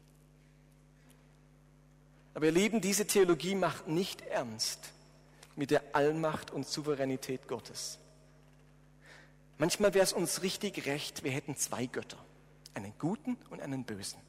Aber 2.34 2.46
ihr 2.46 2.52
Lieben, 2.52 2.82
diese 2.82 3.06
Theologie 3.06 3.54
macht 3.54 3.88
nicht 3.88 4.20
ernst 4.22 4.90
mit 5.54 5.70
der 5.70 5.82
Allmacht 5.92 6.50
und 6.50 6.66
Souveränität 6.66 7.48
Gottes. 7.48 7.98
Manchmal 9.56 9.94
wäre 9.94 10.04
es 10.04 10.12
uns 10.12 10.42
richtig 10.42 10.84
recht, 10.84 11.24
wir 11.24 11.30
hätten 11.30 11.56
zwei 11.56 11.86
Götter, 11.86 12.18
einen 12.74 12.92
guten 12.98 13.38
und 13.48 13.62
einen 13.62 13.84
bösen. 13.84 14.25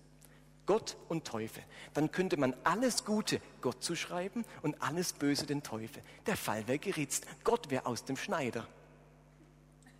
Gott 0.67 0.97
und 1.07 1.25
Teufel. 1.25 1.63
Dann 1.95 2.11
könnte 2.11 2.37
man 2.37 2.53
alles 2.63 3.05
Gute 3.05 3.41
Gott 3.61 3.83
zuschreiben 3.83 4.45
und 4.61 4.79
alles 4.83 5.13
Böse 5.13 5.47
den 5.47 5.63
Teufel. 5.63 6.03
Der 6.27 6.37
Fall 6.37 6.67
wäre 6.67 6.77
geritzt. 6.77 7.25
Gott 7.43 7.71
wäre 7.71 7.87
aus 7.87 8.03
dem 8.03 8.17
Schneider. 8.17 8.67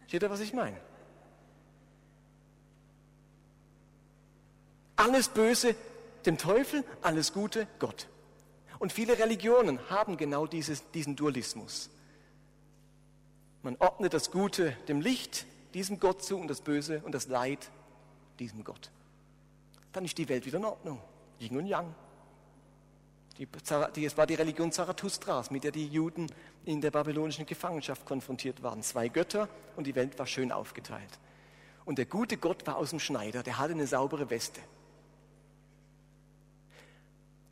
Steht 0.07 0.21
ihr, 0.21 0.29
was 0.29 0.41
ich 0.41 0.53
meine? 0.53 0.77
Alles 4.97 5.29
Böse 5.29 5.75
dem 6.25 6.37
Teufel, 6.37 6.83
alles 7.01 7.33
Gute 7.33 7.67
Gott. 7.79 8.07
Und 8.77 8.91
viele 8.91 9.17
Religionen 9.17 9.79
haben 9.89 10.17
genau 10.17 10.47
dieses, 10.47 10.91
diesen 10.91 11.15
Dualismus. 11.15 11.89
Man 13.63 13.77
ordnet 13.77 14.13
das 14.13 14.31
Gute 14.31 14.71
dem 14.87 15.01
Licht, 15.01 15.45
diesem 15.73 15.99
Gott 15.99 16.23
zu, 16.23 16.37
und 16.37 16.47
das 16.47 16.61
Böse 16.61 17.01
und 17.05 17.13
das 17.13 17.27
Leid 17.27 17.71
diesem 18.39 18.63
Gott 18.63 18.91
dann 19.91 20.05
ist 20.05 20.17
die 20.17 20.27
Welt 20.29 20.45
wieder 20.45 20.57
in 20.57 20.65
Ordnung. 20.65 21.01
Yin 21.39 21.57
und 21.57 21.67
Yang. 21.67 21.93
Es 23.95 24.17
war 24.17 24.25
die 24.25 24.33
Religion 24.35 24.71
Zarathustras, 24.71 25.51
mit 25.51 25.63
der 25.63 25.71
die 25.71 25.87
Juden 25.87 26.27
in 26.65 26.81
der 26.81 26.89
babylonischen 26.89 27.45
Gefangenschaft 27.45 28.05
konfrontiert 28.05 28.63
waren. 28.63 28.81
Zwei 28.81 29.09
Götter 29.09 29.47
und 29.75 29.85
die 29.85 29.95
Welt 29.95 30.17
war 30.17 30.25
schön 30.25 30.51
aufgeteilt. 30.51 31.19
Und 31.85 31.99
der 31.99 32.05
gute 32.05 32.37
Gott 32.37 32.65
war 32.65 32.77
aus 32.77 32.89
dem 32.89 32.99
Schneider, 32.99 33.43
der 33.43 33.59
hatte 33.59 33.73
eine 33.73 33.87
saubere 33.87 34.29
Weste. 34.29 34.59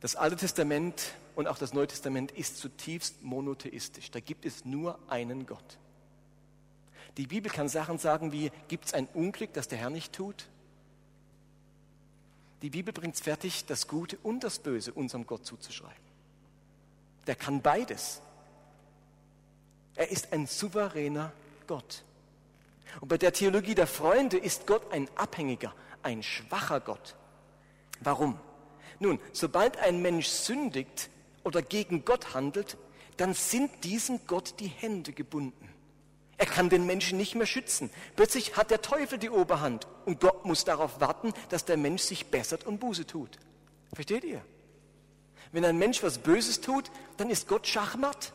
Das 0.00 0.16
Alte 0.16 0.36
Testament 0.36 1.14
und 1.36 1.46
auch 1.46 1.58
das 1.58 1.72
Neue 1.72 1.86
Testament 1.86 2.32
ist 2.32 2.58
zutiefst 2.58 3.22
monotheistisch. 3.22 4.10
Da 4.10 4.20
gibt 4.20 4.44
es 4.44 4.64
nur 4.64 4.98
einen 5.08 5.46
Gott. 5.46 5.78
Die 7.16 7.26
Bibel 7.26 7.50
kann 7.50 7.68
Sachen 7.68 7.98
sagen 7.98 8.30
wie, 8.32 8.50
gibt 8.68 8.86
es 8.86 8.94
ein 8.94 9.06
Unglück, 9.14 9.52
das 9.54 9.68
der 9.68 9.78
Herr 9.78 9.90
nicht 9.90 10.12
tut? 10.12 10.48
Die 12.66 12.70
Bibel 12.70 12.92
bringt 12.92 13.14
es 13.14 13.20
fertig, 13.20 13.64
das 13.66 13.86
Gute 13.86 14.18
und 14.24 14.42
das 14.42 14.58
Böse 14.58 14.92
unserem 14.92 15.24
Gott 15.24 15.46
zuzuschreiben. 15.46 15.94
Der 17.28 17.36
kann 17.36 17.62
beides. 17.62 18.20
Er 19.94 20.10
ist 20.10 20.32
ein 20.32 20.48
souveräner 20.48 21.30
Gott. 21.68 22.02
Und 23.00 23.06
bei 23.06 23.18
der 23.18 23.32
Theologie 23.32 23.76
der 23.76 23.86
Freunde 23.86 24.36
ist 24.36 24.66
Gott 24.66 24.82
ein 24.90 25.08
abhängiger, 25.14 25.72
ein 26.02 26.24
schwacher 26.24 26.80
Gott. 26.80 27.14
Warum? 28.00 28.36
Nun, 28.98 29.20
sobald 29.32 29.76
ein 29.76 30.02
Mensch 30.02 30.26
sündigt 30.26 31.08
oder 31.44 31.62
gegen 31.62 32.04
Gott 32.04 32.34
handelt, 32.34 32.76
dann 33.16 33.32
sind 33.32 33.84
diesem 33.84 34.26
Gott 34.26 34.58
die 34.58 34.66
Hände 34.66 35.12
gebunden. 35.12 35.72
Er 36.38 36.46
kann 36.46 36.68
den 36.68 36.84
Menschen 36.84 37.16
nicht 37.16 37.34
mehr 37.34 37.46
schützen. 37.46 37.90
Plötzlich 38.14 38.56
hat 38.56 38.70
der 38.70 38.82
Teufel 38.82 39.18
die 39.18 39.30
Oberhand 39.30 39.86
und 40.04 40.20
Gott 40.20 40.44
muss 40.44 40.64
darauf 40.64 41.00
warten, 41.00 41.32
dass 41.48 41.64
der 41.64 41.76
Mensch 41.76 42.02
sich 42.02 42.26
bessert 42.26 42.64
und 42.64 42.78
Buße 42.78 43.06
tut. 43.06 43.38
Versteht 43.94 44.24
ihr? 44.24 44.42
Wenn 45.52 45.64
ein 45.64 45.78
Mensch 45.78 46.02
was 46.02 46.18
Böses 46.18 46.60
tut, 46.60 46.90
dann 47.16 47.30
ist 47.30 47.48
Gott 47.48 47.66
schachmatt. 47.66 48.32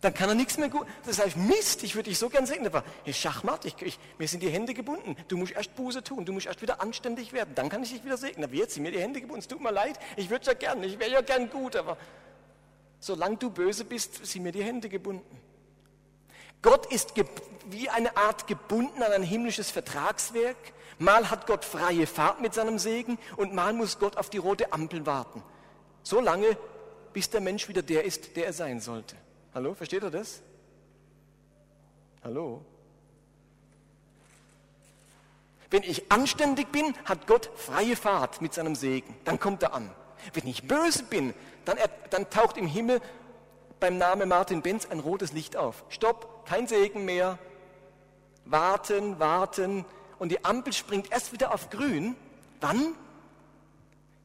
Dann 0.00 0.14
kann 0.14 0.30
er 0.30 0.34
nichts 0.34 0.56
mehr 0.56 0.68
gut. 0.68 0.86
Das 1.04 1.18
heißt, 1.18 1.36
Mist, 1.36 1.82
ich 1.82 1.94
würde 1.94 2.08
dich 2.08 2.18
so 2.18 2.30
gern 2.30 2.46
segnen. 2.46 2.68
Aber 2.68 2.84
hey, 3.04 3.12
Schachmatt, 3.12 3.66
ich, 3.66 3.74
ich, 3.82 3.98
mir 4.18 4.28
sind 4.28 4.42
die 4.42 4.48
Hände 4.48 4.72
gebunden. 4.72 5.14
Du 5.28 5.36
musst 5.36 5.52
erst 5.52 5.74
Buße 5.76 6.02
tun, 6.02 6.24
du 6.24 6.32
musst 6.32 6.46
erst 6.46 6.62
wieder 6.62 6.80
anständig 6.80 7.32
werden. 7.32 7.54
Dann 7.54 7.68
kann 7.68 7.82
ich 7.82 7.90
dich 7.90 8.04
wieder 8.04 8.16
segnen. 8.16 8.44
Aber 8.44 8.54
jetzt 8.54 8.74
sind 8.74 8.82
mir 8.82 8.92
die 8.92 9.00
Hände 9.00 9.20
gebunden. 9.20 9.40
Es 9.40 9.48
tut 9.48 9.60
mir 9.60 9.72
leid, 9.72 9.98
ich 10.16 10.30
würde 10.30 10.46
ja 10.46 10.54
gern, 10.54 10.82
ich 10.82 10.98
wäre 10.98 11.10
ja 11.10 11.20
gern 11.20 11.50
gut, 11.50 11.76
aber 11.76 11.98
solange 12.98 13.36
du 13.36 13.50
böse 13.50 13.84
bist, 13.84 14.24
sind 14.24 14.42
mir 14.42 14.52
die 14.52 14.62
Hände 14.62 14.88
gebunden. 14.88 15.38
Gott 16.62 16.86
ist 16.92 17.14
wie 17.70 17.88
eine 17.88 18.16
Art 18.16 18.46
gebunden 18.46 19.02
an 19.02 19.12
ein 19.12 19.22
himmlisches 19.22 19.70
Vertragswerk. 19.70 20.56
Mal 20.98 21.30
hat 21.30 21.46
Gott 21.46 21.64
freie 21.64 22.06
Fahrt 22.06 22.40
mit 22.40 22.52
seinem 22.52 22.78
Segen 22.78 23.18
und 23.36 23.54
mal 23.54 23.72
muss 23.72 23.98
Gott 23.98 24.16
auf 24.16 24.28
die 24.28 24.38
rote 24.38 24.72
Ampel 24.72 25.06
warten. 25.06 25.42
So 26.02 26.20
lange, 26.20 26.56
bis 27.12 27.30
der 27.30 27.40
Mensch 27.40 27.68
wieder 27.68 27.82
der 27.82 28.04
ist, 28.04 28.36
der 28.36 28.46
er 28.46 28.52
sein 28.52 28.80
sollte. 28.80 29.16
Hallo, 29.54 29.74
versteht 29.74 30.02
ihr 30.02 30.10
das? 30.10 30.42
Hallo? 32.22 32.62
Wenn 35.70 35.82
ich 35.84 36.10
anständig 36.10 36.70
bin, 36.72 36.94
hat 37.04 37.26
Gott 37.26 37.50
freie 37.56 37.96
Fahrt 37.96 38.42
mit 38.42 38.52
seinem 38.52 38.74
Segen. 38.74 39.16
Dann 39.24 39.38
kommt 39.38 39.62
er 39.62 39.72
an. 39.72 39.90
Wenn 40.34 40.46
ich 40.46 40.66
böse 40.66 41.04
bin, 41.04 41.32
dann, 41.64 41.78
er, 41.78 41.88
dann 42.10 42.28
taucht 42.28 42.56
im 42.56 42.66
Himmel 42.66 43.00
beim 43.80 43.98
Namen 43.98 44.28
Martin 44.28 44.62
Benz 44.62 44.86
ein 44.86 45.00
rotes 45.00 45.32
Licht 45.32 45.56
auf. 45.56 45.84
Stopp, 45.88 46.46
kein 46.46 46.68
Segen 46.68 47.04
mehr. 47.04 47.38
Warten, 48.44 49.18
warten. 49.18 49.84
Und 50.18 50.30
die 50.30 50.44
Ampel 50.44 50.72
springt 50.72 51.10
erst 51.10 51.32
wieder 51.32 51.52
auf 51.54 51.70
grün. 51.70 52.14
Wann? 52.60 52.94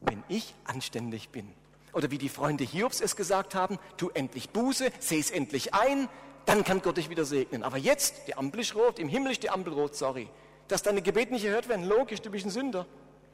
Wenn 0.01 0.23
ich 0.27 0.53
anständig 0.65 1.29
bin. 1.29 1.51
Oder 1.93 2.11
wie 2.11 2.17
die 2.17 2.29
Freunde 2.29 2.65
Hiobs 2.65 2.99
es 2.99 3.15
gesagt 3.15 3.55
haben, 3.55 3.79
tu 3.95 4.09
endlich 4.13 4.49
Buße, 4.49 4.91
seh 4.99 5.17
es 5.17 5.31
endlich 5.31 5.73
ein, 5.73 6.09
dann 6.45 6.65
kann 6.65 6.81
Gott 6.81 6.97
dich 6.97 7.09
wieder 7.09 7.23
segnen. 7.23 7.63
Aber 7.63 7.77
jetzt, 7.77 8.27
die 8.27 8.35
Ampel 8.35 8.59
ist 8.59 8.75
rot, 8.75 8.99
im 8.99 9.07
Himmel 9.07 9.31
ist 9.31 9.43
die 9.43 9.49
Ampel 9.49 9.73
rot, 9.73 9.95
sorry. 9.95 10.29
Dass 10.67 10.83
deine 10.83 11.01
Gebete 11.01 11.31
nicht 11.31 11.45
erhört 11.45 11.69
werden, 11.69 11.85
logisch, 11.85 12.21
du 12.21 12.29
bist 12.29 12.45
ein 12.45 12.51
Sünder. 12.51 12.85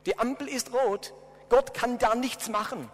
Die 0.05 0.19
Ampel 0.19 0.47
ist 0.47 0.71
rot. 0.71 1.13
Gott 1.49 1.73
kann 1.73 1.97
da 1.97 2.13
nichts 2.13 2.49
machen. 2.49 2.89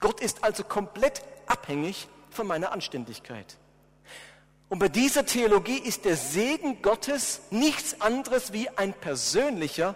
Gott 0.00 0.20
ist 0.20 0.42
also 0.42 0.64
komplett 0.64 1.22
abhängig 1.46 2.08
von 2.34 2.46
meiner 2.46 2.72
Anständigkeit. 2.72 3.58
Und 4.68 4.78
bei 4.78 4.88
dieser 4.88 5.24
Theologie 5.26 5.78
ist 5.78 6.04
der 6.04 6.16
Segen 6.16 6.82
Gottes 6.82 7.42
nichts 7.50 8.00
anderes 8.00 8.52
wie 8.52 8.68
ein 8.70 8.92
persönlicher 8.92 9.94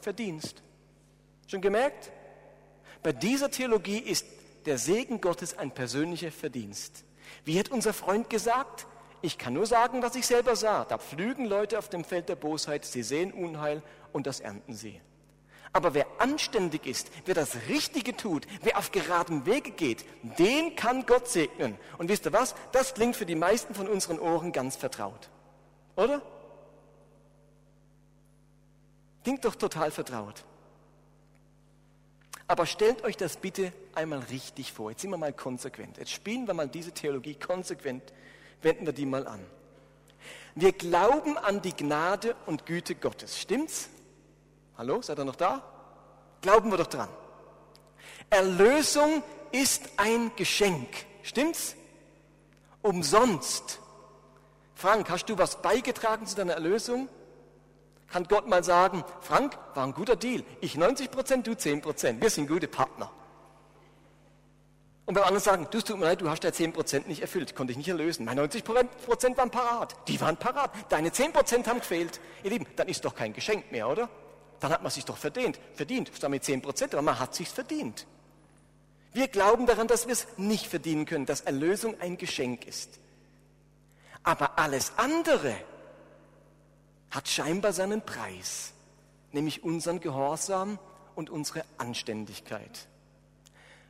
Verdienst. 0.00 0.62
Schon 1.46 1.60
gemerkt? 1.60 2.12
Bei 3.02 3.12
dieser 3.12 3.50
Theologie 3.50 3.98
ist 3.98 4.26
der 4.66 4.78
Segen 4.78 5.20
Gottes 5.20 5.56
ein 5.56 5.72
persönlicher 5.72 6.30
Verdienst. 6.30 7.04
Wie 7.44 7.58
hat 7.58 7.70
unser 7.70 7.92
Freund 7.92 8.30
gesagt? 8.30 8.86
Ich 9.22 9.38
kann 9.38 9.54
nur 9.54 9.66
sagen, 9.66 10.02
was 10.02 10.14
ich 10.14 10.26
selber 10.26 10.56
sah. 10.56 10.84
Da 10.84 10.98
pflügen 10.98 11.44
Leute 11.46 11.78
auf 11.78 11.88
dem 11.88 12.04
Feld 12.04 12.28
der 12.28 12.36
Bosheit, 12.36 12.84
sie 12.84 13.02
sehen 13.02 13.32
Unheil 13.32 13.82
und 14.12 14.26
das 14.26 14.40
ernten 14.40 14.74
sie. 14.74 15.00
Aber 15.72 15.94
wer 15.94 16.06
anständig 16.18 16.84
ist, 16.86 17.10
wer 17.26 17.34
das 17.34 17.56
Richtige 17.68 18.16
tut, 18.16 18.46
wer 18.62 18.76
auf 18.76 18.90
geradem 18.90 19.46
Wege 19.46 19.70
geht, 19.70 20.04
den 20.38 20.74
kann 20.74 21.06
Gott 21.06 21.28
segnen. 21.28 21.78
Und 21.98 22.08
wisst 22.08 22.26
ihr 22.26 22.32
was? 22.32 22.56
Das 22.72 22.94
klingt 22.94 23.14
für 23.14 23.26
die 23.26 23.36
meisten 23.36 23.74
von 23.74 23.88
unseren 23.88 24.18
Ohren 24.18 24.50
ganz 24.50 24.74
vertraut. 24.74 25.30
Oder? 25.94 26.22
Klingt 29.22 29.44
doch 29.44 29.54
total 29.54 29.92
vertraut. 29.92 30.44
Aber 32.48 32.66
stellt 32.66 33.04
euch 33.04 33.16
das 33.16 33.36
bitte 33.36 33.72
einmal 33.94 34.18
richtig 34.30 34.72
vor. 34.72 34.90
Jetzt 34.90 35.02
sind 35.02 35.10
wir 35.10 35.16
mal 35.16 35.32
konsequent. 35.32 35.98
Jetzt 35.98 36.10
spielen 36.10 36.48
wir 36.48 36.54
mal 36.54 36.68
diese 36.68 36.90
Theologie 36.90 37.34
konsequent, 37.36 38.02
wenden 38.60 38.86
wir 38.86 38.92
die 38.92 39.06
mal 39.06 39.28
an. 39.28 39.38
Wir 40.56 40.72
glauben 40.72 41.38
an 41.38 41.62
die 41.62 41.76
Gnade 41.76 42.34
und 42.46 42.66
Güte 42.66 42.96
Gottes. 42.96 43.38
Stimmt's? 43.38 43.88
Hallo, 44.80 45.02
seid 45.02 45.18
ihr 45.18 45.26
noch 45.26 45.36
da? 45.36 45.60
Glauben 46.40 46.70
wir 46.70 46.78
doch 46.78 46.86
dran. 46.86 47.10
Erlösung 48.30 49.22
ist 49.52 49.90
ein 49.98 50.32
Geschenk. 50.36 50.88
Stimmt's? 51.22 51.76
Umsonst. 52.80 53.78
Frank, 54.74 55.10
hast 55.10 55.26
du 55.26 55.36
was 55.36 55.60
beigetragen 55.60 56.26
zu 56.26 56.34
deiner 56.34 56.54
Erlösung? 56.54 57.10
kann 58.08 58.24
Gott 58.24 58.48
mal 58.48 58.64
sagen, 58.64 59.04
Frank, 59.20 59.58
war 59.74 59.86
ein 59.86 59.92
guter 59.92 60.16
Deal. 60.16 60.44
Ich 60.62 60.76
90 60.76 61.10
Prozent, 61.10 61.46
du 61.46 61.54
10 61.54 61.82
Prozent. 61.82 62.22
Wir 62.22 62.30
sind 62.30 62.48
gute 62.48 62.66
Partner. 62.66 63.10
Und 65.04 65.12
beim 65.12 65.24
anderen 65.24 65.44
sagen, 65.44 65.68
du, 65.70 65.82
tut 65.82 65.98
mir 65.98 66.06
leid, 66.06 66.22
du 66.22 66.30
hast 66.30 66.42
ja 66.42 66.52
10 66.52 66.72
Prozent 66.72 67.06
nicht 67.06 67.20
erfüllt, 67.20 67.54
konnte 67.54 67.72
ich 67.72 67.76
nicht 67.76 67.88
erlösen. 67.88 68.24
Meine 68.24 68.40
90 68.40 68.64
Prozent 68.64 69.36
waren 69.36 69.50
parat. 69.50 69.94
Die 70.08 70.18
waren 70.22 70.38
parat. 70.38 70.70
Deine 70.88 71.12
10 71.12 71.34
Prozent 71.34 71.68
haben 71.68 71.80
gefehlt. 71.80 72.18
Ihr 72.42 72.50
Lieben, 72.50 72.66
dann 72.76 72.88
ist 72.88 73.04
doch 73.04 73.14
kein 73.14 73.34
Geschenk 73.34 73.70
mehr, 73.70 73.86
oder? 73.86 74.08
Dann 74.60 74.72
hat 74.72 74.82
man 74.82 74.92
sich 74.92 75.04
doch 75.04 75.16
verdient. 75.16 75.58
Verdient, 75.74 76.10
damit 76.22 76.44
10 76.44 76.62
Prozent, 76.62 76.94
aber 76.94 77.02
man 77.02 77.18
hat 77.18 77.34
sich's 77.34 77.52
verdient. 77.52 78.06
Wir 79.12 79.26
glauben 79.26 79.66
daran, 79.66 79.88
dass 79.88 80.06
wir 80.06 80.12
es 80.12 80.26
nicht 80.36 80.66
verdienen 80.66 81.04
können, 81.04 81.26
dass 81.26 81.40
Erlösung 81.40 82.00
ein 82.00 82.16
Geschenk 82.16 82.66
ist. 82.66 83.00
Aber 84.22 84.58
alles 84.58 84.92
andere, 84.96 85.56
hat 87.10 87.28
scheinbar 87.28 87.72
seinen 87.72 88.02
Preis, 88.02 88.72
nämlich 89.32 89.64
unseren 89.64 90.00
Gehorsam 90.00 90.78
und 91.14 91.28
unsere 91.28 91.64
Anständigkeit. 91.78 92.86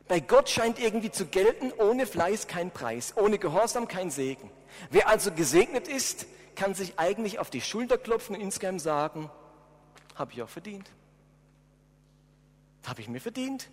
Bei 0.07 0.19
Gott 0.19 0.49
scheint 0.49 0.79
irgendwie 0.79 1.11
zu 1.11 1.27
gelten, 1.27 1.71
ohne 1.71 2.05
Fleiß 2.05 2.47
kein 2.47 2.71
Preis, 2.71 3.13
ohne 3.15 3.37
Gehorsam 3.37 3.87
kein 3.87 4.09
Segen. 4.09 4.49
Wer 4.89 5.07
also 5.07 5.31
gesegnet 5.31 5.87
ist, 5.87 6.25
kann 6.55 6.73
sich 6.73 6.99
eigentlich 6.99 7.39
auf 7.39 7.49
die 7.49 7.61
Schulter 7.61 7.97
klopfen 7.97 8.35
und 8.35 8.41
insgeheim 8.41 8.79
sagen, 8.79 9.29
habe 10.21 10.31
ich 10.33 10.41
auch 10.41 10.49
verdient. 10.49 10.89
Habe 12.85 13.01
ich 13.01 13.09
mir 13.09 13.19
verdient. 13.19 13.69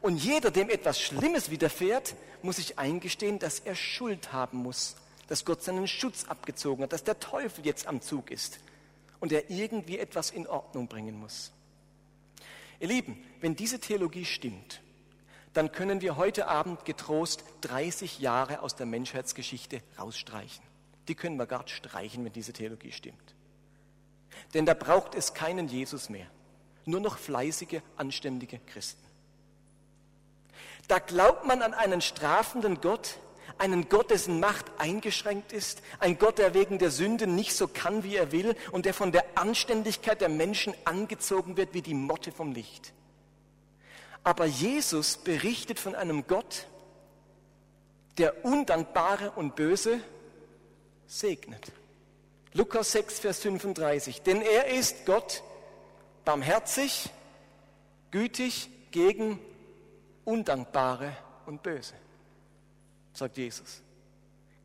Und 0.00 0.16
jeder, 0.18 0.50
dem 0.50 0.70
etwas 0.70 1.00
Schlimmes 1.00 1.50
widerfährt, 1.50 2.14
muss 2.42 2.56
sich 2.56 2.78
eingestehen, 2.78 3.38
dass 3.38 3.60
er 3.60 3.74
Schuld 3.74 4.32
haben 4.32 4.58
muss, 4.58 4.96
dass 5.26 5.44
Gott 5.44 5.62
seinen 5.62 5.88
Schutz 5.88 6.24
abgezogen 6.24 6.84
hat, 6.84 6.92
dass 6.92 7.04
der 7.04 7.18
Teufel 7.18 7.66
jetzt 7.66 7.86
am 7.86 8.00
Zug 8.00 8.30
ist 8.30 8.60
und 9.20 9.32
er 9.32 9.50
irgendwie 9.50 9.98
etwas 9.98 10.30
in 10.30 10.46
Ordnung 10.46 10.86
bringen 10.86 11.18
muss. 11.18 11.50
Ihr 12.78 12.88
Lieben, 12.88 13.22
wenn 13.40 13.56
diese 13.56 13.78
Theologie 13.78 14.24
stimmt, 14.24 14.80
dann 15.52 15.72
können 15.72 16.00
wir 16.00 16.16
heute 16.16 16.46
Abend 16.46 16.84
getrost 16.84 17.44
30 17.62 18.20
Jahre 18.20 18.62
aus 18.62 18.76
der 18.76 18.86
Menschheitsgeschichte 18.86 19.82
rausstreichen. 19.98 20.64
Die 21.08 21.14
können 21.14 21.36
wir 21.36 21.46
gar 21.46 21.66
streichen, 21.66 22.24
wenn 22.24 22.32
diese 22.32 22.52
Theologie 22.52 22.92
stimmt. 22.92 23.34
Denn 24.54 24.66
da 24.66 24.74
braucht 24.74 25.14
es 25.14 25.34
keinen 25.34 25.68
Jesus 25.68 26.08
mehr, 26.08 26.26
nur 26.84 27.00
noch 27.00 27.18
fleißige, 27.18 27.80
anständige 27.96 28.58
Christen. 28.58 29.04
Da 30.88 30.98
glaubt 30.98 31.46
man 31.46 31.62
an 31.62 31.72
einen 31.72 32.00
strafenden 32.00 32.80
Gott, 32.80 33.18
einen 33.58 33.88
Gott, 33.88 34.10
dessen 34.10 34.40
Macht 34.40 34.66
eingeschränkt 34.78 35.52
ist, 35.52 35.82
ein 35.98 36.18
Gott, 36.18 36.38
der 36.38 36.54
wegen 36.54 36.78
der 36.78 36.90
Sünde 36.90 37.26
nicht 37.26 37.54
so 37.54 37.68
kann, 37.68 38.02
wie 38.02 38.16
er 38.16 38.32
will 38.32 38.56
und 38.72 38.86
der 38.86 38.94
von 38.94 39.12
der 39.12 39.24
Anständigkeit 39.36 40.20
der 40.20 40.28
Menschen 40.28 40.74
angezogen 40.84 41.56
wird 41.56 41.74
wie 41.74 41.82
die 41.82 41.94
Motte 41.94 42.32
vom 42.32 42.52
Licht. 42.52 42.92
Aber 44.24 44.46
Jesus 44.46 45.16
berichtet 45.16 45.78
von 45.78 45.94
einem 45.94 46.26
Gott, 46.26 46.66
der 48.18 48.44
Undankbare 48.44 49.30
und 49.30 49.56
Böse 49.56 50.00
segnet. 51.06 51.72
Lukas 52.54 52.92
6, 52.92 53.20
Vers 53.20 53.40
35. 53.40 54.22
Denn 54.22 54.42
er 54.42 54.66
ist 54.66 55.06
Gott 55.06 55.42
barmherzig, 56.24 57.10
gütig 58.10 58.68
gegen 58.90 59.38
Undankbare 60.24 61.16
und 61.46 61.62
Böse 61.62 61.94
sagt 63.20 63.36
Jesus. 63.36 63.82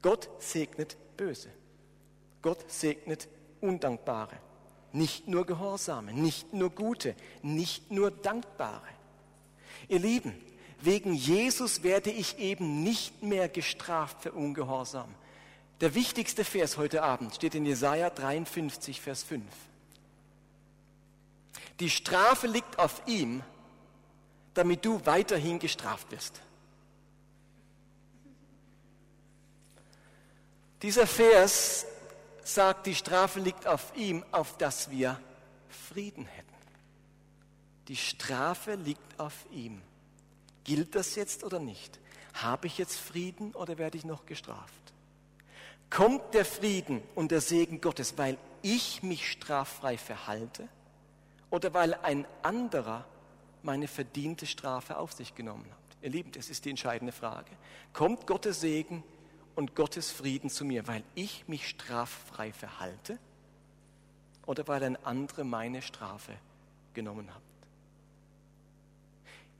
Gott 0.01 0.29
segnet 0.39 0.95
Böse. 1.17 1.49
Gott 2.41 2.63
segnet 2.71 3.27
Undankbare. 3.61 4.37
Nicht 4.93 5.27
nur 5.27 5.45
Gehorsame, 5.45 6.13
nicht 6.13 6.53
nur 6.53 6.69
Gute, 6.69 7.15
nicht 7.41 7.91
nur 7.91 8.11
Dankbare. 8.11 8.87
Ihr 9.89 9.99
Lieben, 9.99 10.33
wegen 10.79 11.13
Jesus 11.13 11.83
werde 11.83 12.11
ich 12.11 12.39
eben 12.39 12.81
nicht 12.83 13.23
mehr 13.23 13.49
gestraft 13.49 14.21
für 14.21 14.31
Ungehorsam. 14.31 15.13
Der 15.81 15.93
wichtigste 15.93 16.45
Vers 16.45 16.77
heute 16.77 17.03
Abend 17.03 17.35
steht 17.35 17.53
in 17.53 17.65
Jesaja 17.65 18.09
53, 18.09 19.01
Vers 19.01 19.23
5. 19.23 19.43
Die 21.81 21.89
Strafe 21.89 22.47
liegt 22.47 22.79
auf 22.79 23.01
ihm, 23.05 23.43
damit 24.53 24.85
du 24.85 25.05
weiterhin 25.05 25.59
gestraft 25.59 26.11
wirst. 26.11 26.39
Dieser 30.81 31.07
Vers 31.07 31.85
sagt, 32.43 32.85
die 32.87 32.95
Strafe 32.95 33.39
liegt 33.41 33.67
auf 33.67 33.91
ihm, 33.97 34.23
auf 34.31 34.57
dass 34.57 34.89
wir 34.89 35.19
Frieden 35.89 36.25
hätten. 36.25 36.45
Die 37.89 37.97
Strafe 37.97 38.75
liegt 38.75 39.19
auf 39.19 39.33
ihm. 39.51 39.81
Gilt 40.63 40.95
das 40.95 41.15
jetzt 41.15 41.43
oder 41.43 41.59
nicht? 41.59 41.99
Habe 42.33 42.67
ich 42.67 42.77
jetzt 42.77 42.97
Frieden 42.97 43.53
oder 43.53 43.77
werde 43.77 43.97
ich 43.97 44.05
noch 44.05 44.25
gestraft? 44.25 44.84
Kommt 45.89 46.33
der 46.33 46.45
Frieden 46.45 47.01
und 47.15 47.31
der 47.31 47.41
Segen 47.41 47.81
Gottes, 47.81 48.17
weil 48.17 48.37
ich 48.61 49.03
mich 49.03 49.31
straffrei 49.31 49.97
verhalte 49.97 50.67
oder 51.49 51.73
weil 51.73 51.93
ein 51.93 52.25
anderer 52.41 53.05
meine 53.63 53.87
verdiente 53.87 54.45
Strafe 54.45 54.97
auf 54.97 55.13
sich 55.13 55.35
genommen 55.35 55.65
hat? 55.65 55.97
Ihr 56.01 56.09
Lieben, 56.09 56.31
das 56.31 56.49
ist 56.49 56.65
die 56.65 56.69
entscheidende 56.69 57.13
Frage. 57.13 57.51
Kommt 57.93 58.27
Gottes 58.27 58.61
Segen 58.61 59.03
und 59.55 59.75
Gottes 59.75 60.11
Frieden 60.11 60.49
zu 60.49 60.65
mir, 60.65 60.87
weil 60.87 61.03
ich 61.15 61.47
mich 61.47 61.67
straffrei 61.67 62.51
verhalte 62.51 63.17
oder 64.45 64.67
weil 64.67 64.83
ein 64.83 65.03
anderer 65.05 65.43
meine 65.43 65.81
Strafe 65.81 66.33
genommen 66.93 67.33
hat? 67.33 67.41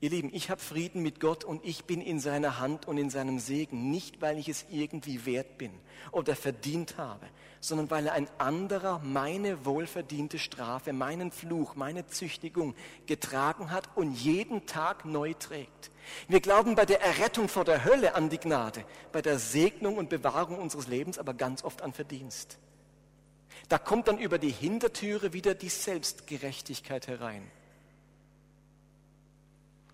Ihr 0.05 0.11
Lieben, 0.11 0.29
ich 0.31 0.51
habe 0.51 0.61
Frieden 0.61 1.01
mit 1.01 1.19
Gott 1.19 1.43
und 1.43 1.65
ich 1.65 1.85
bin 1.85 1.99
in 1.99 2.19
seiner 2.19 2.59
Hand 2.59 2.87
und 2.87 2.99
in 2.99 3.09
seinem 3.09 3.39
Segen, 3.39 3.89
nicht 3.89 4.21
weil 4.21 4.37
ich 4.37 4.47
es 4.47 4.67
irgendwie 4.69 5.25
wert 5.25 5.57
bin 5.57 5.71
oder 6.11 6.35
verdient 6.35 6.99
habe, 6.99 7.25
sondern 7.59 7.89
weil 7.89 8.07
ein 8.09 8.27
anderer 8.37 8.99
meine 8.99 9.65
wohlverdiente 9.65 10.37
Strafe, 10.37 10.93
meinen 10.93 11.31
Fluch, 11.31 11.73
meine 11.73 12.05
Züchtigung 12.05 12.75
getragen 13.07 13.71
hat 13.71 13.89
und 13.95 14.13
jeden 14.13 14.67
Tag 14.67 15.05
neu 15.05 15.33
trägt. 15.33 15.89
Wir 16.27 16.39
glauben 16.39 16.75
bei 16.75 16.85
der 16.85 17.01
Errettung 17.01 17.49
vor 17.49 17.65
der 17.65 17.83
Hölle 17.83 18.13
an 18.13 18.29
die 18.29 18.37
Gnade, 18.37 18.85
bei 19.11 19.23
der 19.23 19.39
Segnung 19.39 19.97
und 19.97 20.09
Bewahrung 20.09 20.59
unseres 20.59 20.85
Lebens 20.85 21.17
aber 21.17 21.33
ganz 21.33 21.63
oft 21.63 21.81
an 21.81 21.93
Verdienst. 21.93 22.59
Da 23.69 23.79
kommt 23.79 24.07
dann 24.07 24.19
über 24.19 24.37
die 24.37 24.51
Hintertüre 24.51 25.33
wieder 25.33 25.55
die 25.55 25.69
Selbstgerechtigkeit 25.69 27.07
herein. 27.07 27.49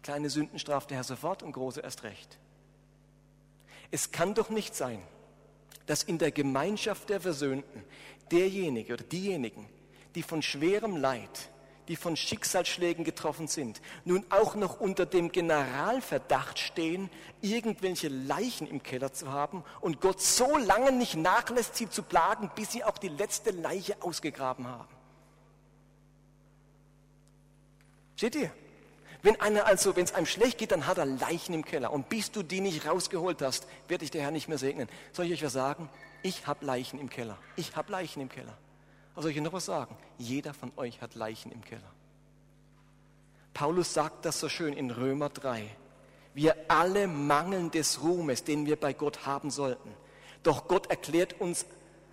Kleine 0.03 0.29
Sünden 0.29 0.57
straft 0.59 0.89
der 0.89 0.97
Herr 0.97 1.03
sofort 1.03 1.43
und 1.43 1.51
große 1.51 1.81
erst 1.81 2.03
recht. 2.03 2.37
Es 3.91 4.11
kann 4.11 4.33
doch 4.33 4.49
nicht 4.49 4.75
sein, 4.75 5.01
dass 5.85 6.03
in 6.03 6.17
der 6.17 6.31
Gemeinschaft 6.31 7.09
der 7.09 7.21
Versöhnten 7.21 7.83
derjenige 8.31 8.93
oder 8.93 9.03
diejenigen, 9.03 9.67
die 10.15 10.23
von 10.23 10.41
schwerem 10.41 10.95
Leid, 10.95 11.49
die 11.87 11.95
von 11.95 12.15
Schicksalsschlägen 12.15 13.03
getroffen 13.03 13.47
sind, 13.47 13.81
nun 14.05 14.25
auch 14.29 14.55
noch 14.55 14.79
unter 14.79 15.05
dem 15.05 15.31
Generalverdacht 15.31 16.57
stehen, 16.57 17.09
irgendwelche 17.41 18.07
Leichen 18.07 18.67
im 18.67 18.81
Keller 18.81 19.11
zu 19.11 19.31
haben 19.31 19.63
und 19.81 19.99
Gott 19.99 20.21
so 20.21 20.57
lange 20.57 20.91
nicht 20.91 21.15
nachlässt, 21.15 21.75
sie 21.75 21.89
zu 21.89 22.03
plagen, 22.03 22.49
bis 22.55 22.71
sie 22.71 22.83
auch 22.83 22.97
die 22.97 23.09
letzte 23.09 23.51
Leiche 23.51 24.01
ausgegraben 24.01 24.67
haben. 24.67 24.87
Seht 28.15 28.35
ihr? 28.35 28.51
Wenn 29.23 29.39
einer 29.39 29.65
also, 29.65 29.95
wenn 29.95 30.05
es 30.05 30.13
einem 30.13 30.25
schlecht 30.25 30.57
geht, 30.57 30.71
dann 30.71 30.87
hat 30.87 30.97
er 30.97 31.05
Leichen 31.05 31.53
im 31.53 31.63
Keller. 31.63 31.91
Und 31.91 32.09
bis 32.09 32.31
du 32.31 32.41
die 32.41 32.59
nicht 32.59 32.87
rausgeholt 32.87 33.41
hast, 33.41 33.67
wird 33.87 34.01
dich 34.01 34.11
der 34.11 34.23
Herr 34.23 34.31
nicht 34.31 34.47
mehr 34.47 34.57
segnen. 34.57 34.89
Soll 35.11 35.25
ich 35.25 35.33
euch 35.33 35.43
was 35.43 35.53
sagen? 35.53 35.89
Ich 36.23 36.47
habe 36.47 36.65
Leichen 36.65 36.99
im 36.99 37.09
Keller. 37.09 37.37
Ich 37.55 37.75
habe 37.75 37.91
Leichen 37.91 38.21
im 38.21 38.29
Keller. 38.29 38.57
Also 39.15 39.27
soll 39.27 39.31
ich 39.31 39.41
noch 39.41 39.53
was 39.53 39.65
sagen? 39.65 39.95
Jeder 40.17 40.53
von 40.53 40.71
euch 40.77 41.01
hat 41.01 41.15
Leichen 41.15 41.51
im 41.51 41.63
Keller. 41.63 41.91
Paulus 43.53 43.93
sagt 43.93 44.25
das 44.25 44.39
so 44.39 44.49
schön 44.49 44.73
in 44.73 44.89
Römer 44.89 45.29
3. 45.29 45.69
Wir 46.33 46.55
alle 46.69 47.07
mangeln 47.07 47.69
des 47.71 48.01
Ruhmes, 48.01 48.43
den 48.43 48.65
wir 48.65 48.77
bei 48.77 48.93
Gott 48.93 49.25
haben 49.25 49.51
sollten. 49.51 49.93
Doch 50.43 50.67
Gott 50.67 50.89
erklärt 50.89 51.39
uns 51.39 51.65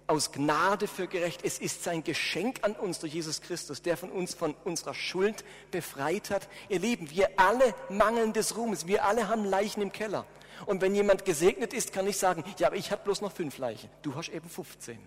aus 0.08 0.32
Gnade 0.32 0.88
für 0.88 1.06
gerecht. 1.06 1.42
Es 1.44 1.58
ist 1.58 1.84
sein 1.84 2.02
Geschenk 2.02 2.60
an 2.62 2.72
uns 2.72 2.98
durch 2.98 3.12
Jesus 3.12 3.42
Christus, 3.42 3.82
der 3.82 3.96
von 3.96 4.10
uns 4.10 4.34
von 4.34 4.54
unserer 4.64 4.94
Schuld 4.94 5.44
befreit 5.70 6.30
hat. 6.30 6.48
Ihr 6.68 6.80
Lieben, 6.80 7.10
wir 7.10 7.38
alle 7.38 7.74
mangeln 7.90 8.32
des 8.32 8.56
Ruhmes. 8.56 8.86
Wir 8.86 9.04
alle 9.04 9.28
haben 9.28 9.44
Leichen 9.44 9.82
im 9.82 9.92
Keller. 9.92 10.26
Und 10.66 10.80
wenn 10.80 10.94
jemand 10.94 11.24
gesegnet 11.24 11.72
ist, 11.72 11.92
kann 11.92 12.06
ich 12.06 12.16
sagen, 12.16 12.42
ja, 12.58 12.68
aber 12.68 12.76
ich 12.76 12.90
habe 12.90 13.04
bloß 13.04 13.20
noch 13.20 13.32
fünf 13.32 13.58
Leichen. 13.58 13.90
Du 14.02 14.14
hast 14.14 14.30
eben 14.30 14.48
15. 14.48 14.98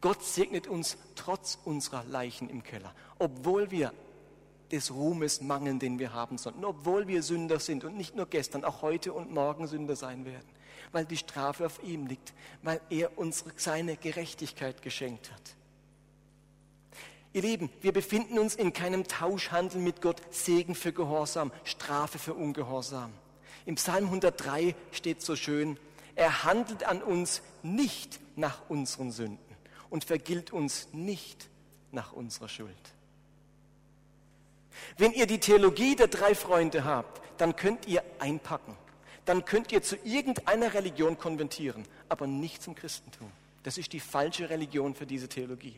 Gott 0.00 0.22
segnet 0.22 0.66
uns 0.66 0.96
trotz 1.14 1.58
unserer 1.64 2.04
Leichen 2.04 2.50
im 2.50 2.62
Keller, 2.62 2.94
obwohl 3.18 3.70
wir 3.70 3.92
des 4.72 4.92
Ruhmes 4.92 5.40
mangeln, 5.40 5.78
den 5.78 5.98
wir 5.98 6.12
haben 6.12 6.36
sollten, 6.36 6.64
obwohl 6.64 7.06
wir 7.08 7.22
Sünder 7.22 7.60
sind 7.60 7.84
und 7.84 7.96
nicht 7.96 8.16
nur 8.16 8.26
gestern, 8.26 8.64
auch 8.64 8.82
heute 8.82 9.12
und 9.12 9.32
morgen 9.32 9.66
Sünder 9.66 9.96
sein 9.96 10.24
werden 10.24 10.54
weil 10.94 11.04
die 11.04 11.16
Strafe 11.16 11.66
auf 11.66 11.82
ihm 11.82 12.06
liegt, 12.06 12.32
weil 12.62 12.80
er 12.88 13.18
uns 13.18 13.44
seine 13.56 13.96
Gerechtigkeit 13.96 14.80
geschenkt 14.80 15.30
hat. 15.32 15.56
Ihr 17.32 17.42
Lieben, 17.42 17.68
wir 17.82 17.92
befinden 17.92 18.38
uns 18.38 18.54
in 18.54 18.72
keinem 18.72 19.08
Tauschhandel 19.08 19.80
mit 19.80 20.00
Gott, 20.00 20.22
Segen 20.30 20.76
für 20.76 20.92
Gehorsam, 20.92 21.50
Strafe 21.64 22.20
für 22.20 22.34
Ungehorsam. 22.34 23.12
Im 23.66 23.74
Psalm 23.74 24.04
103 24.04 24.76
steht 24.92 25.20
so 25.20 25.34
schön, 25.34 25.76
er 26.14 26.44
handelt 26.44 26.84
an 26.84 27.02
uns 27.02 27.42
nicht 27.64 28.20
nach 28.36 28.60
unseren 28.68 29.10
Sünden 29.10 29.56
und 29.90 30.04
vergilt 30.04 30.52
uns 30.52 30.88
nicht 30.92 31.48
nach 31.90 32.12
unserer 32.12 32.48
Schuld. 32.48 32.70
Wenn 34.96 35.12
ihr 35.12 35.26
die 35.26 35.40
Theologie 35.40 35.96
der 35.96 36.08
drei 36.08 36.36
Freunde 36.36 36.84
habt, 36.84 37.20
dann 37.38 37.56
könnt 37.56 37.86
ihr 37.86 38.04
einpacken 38.20 38.76
dann 39.24 39.44
könnt 39.44 39.72
ihr 39.72 39.82
zu 39.82 39.96
irgendeiner 40.04 40.74
Religion 40.74 41.18
konventieren, 41.18 41.84
aber 42.08 42.26
nicht 42.26 42.62
zum 42.62 42.74
Christentum. 42.74 43.30
Das 43.62 43.78
ist 43.78 43.92
die 43.92 44.00
falsche 44.00 44.50
Religion 44.50 44.94
für 44.94 45.06
diese 45.06 45.28
Theologie. 45.28 45.76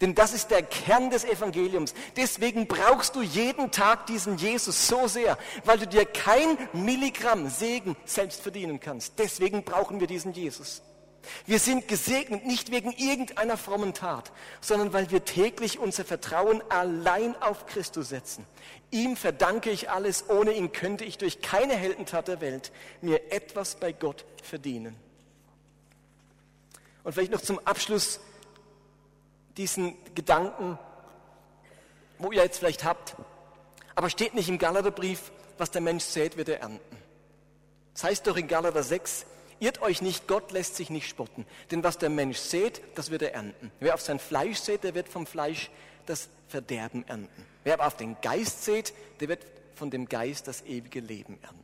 Denn 0.00 0.14
das 0.14 0.32
ist 0.32 0.50
der 0.50 0.62
Kern 0.62 1.10
des 1.10 1.24
Evangeliums. 1.24 1.94
Deswegen 2.16 2.66
brauchst 2.66 3.16
du 3.16 3.22
jeden 3.22 3.70
Tag 3.70 4.06
diesen 4.06 4.36
Jesus 4.36 4.86
so 4.86 5.08
sehr, 5.08 5.38
weil 5.64 5.78
du 5.78 5.86
dir 5.86 6.04
kein 6.04 6.58
Milligramm 6.72 7.48
Segen 7.48 7.96
selbst 8.04 8.42
verdienen 8.42 8.80
kannst. 8.80 9.18
Deswegen 9.18 9.64
brauchen 9.64 10.00
wir 10.00 10.06
diesen 10.06 10.32
Jesus. 10.32 10.82
Wir 11.46 11.58
sind 11.58 11.88
gesegnet 11.88 12.46
nicht 12.46 12.70
wegen 12.70 12.92
irgendeiner 12.92 13.56
frommen 13.56 13.94
Tat, 13.94 14.32
sondern 14.60 14.92
weil 14.92 15.10
wir 15.10 15.24
täglich 15.24 15.78
unser 15.78 16.04
Vertrauen 16.04 16.62
allein 16.68 17.40
auf 17.40 17.66
Christus 17.66 18.08
setzen. 18.08 18.46
Ihm 18.90 19.16
verdanke 19.16 19.70
ich 19.70 19.90
alles, 19.90 20.28
ohne 20.28 20.52
ihn 20.52 20.72
könnte 20.72 21.04
ich 21.04 21.18
durch 21.18 21.40
keine 21.40 21.74
Heldentat 21.74 22.28
der 22.28 22.40
Welt 22.40 22.72
mir 23.00 23.32
etwas 23.32 23.76
bei 23.76 23.92
Gott 23.92 24.24
verdienen. 24.42 24.96
Und 27.04 27.12
vielleicht 27.12 27.32
noch 27.32 27.40
zum 27.40 27.58
Abschluss 27.66 28.20
diesen 29.56 29.96
Gedanken, 30.14 30.78
wo 32.18 32.32
ihr 32.32 32.42
jetzt 32.42 32.58
vielleicht 32.58 32.84
habt, 32.84 33.16
aber 33.94 34.08
steht 34.08 34.34
nicht 34.34 34.48
im 34.48 34.58
Galaterbrief, 34.58 35.32
was 35.58 35.70
der 35.70 35.80
Mensch 35.80 36.04
sät, 36.04 36.36
wird 36.36 36.48
er 36.48 36.60
ernten. 36.60 36.96
Das 37.94 38.04
heißt 38.04 38.26
doch 38.26 38.36
in 38.36 38.48
Galater 38.48 38.82
6, 38.82 39.26
Irrt 39.62 39.80
euch 39.80 40.02
nicht, 40.02 40.26
Gott 40.26 40.50
lässt 40.50 40.74
sich 40.74 40.90
nicht 40.90 41.08
spotten. 41.08 41.46
Denn 41.70 41.84
was 41.84 41.96
der 41.96 42.10
Mensch 42.10 42.38
sät, 42.38 42.82
das 42.96 43.12
wird 43.12 43.22
er 43.22 43.34
ernten. 43.34 43.70
Wer 43.78 43.94
auf 43.94 44.00
sein 44.00 44.18
Fleisch 44.18 44.58
sät, 44.58 44.82
der 44.82 44.96
wird 44.96 45.08
vom 45.08 45.24
Fleisch 45.24 45.70
das 46.04 46.28
Verderben 46.48 47.06
ernten. 47.06 47.46
Wer 47.62 47.74
aber 47.74 47.86
auf 47.86 47.96
den 47.96 48.16
Geist 48.22 48.64
sät, 48.64 48.92
der 49.20 49.28
wird 49.28 49.46
von 49.76 49.88
dem 49.88 50.08
Geist 50.08 50.48
das 50.48 50.62
ewige 50.62 50.98
Leben 50.98 51.38
ernten. 51.42 51.62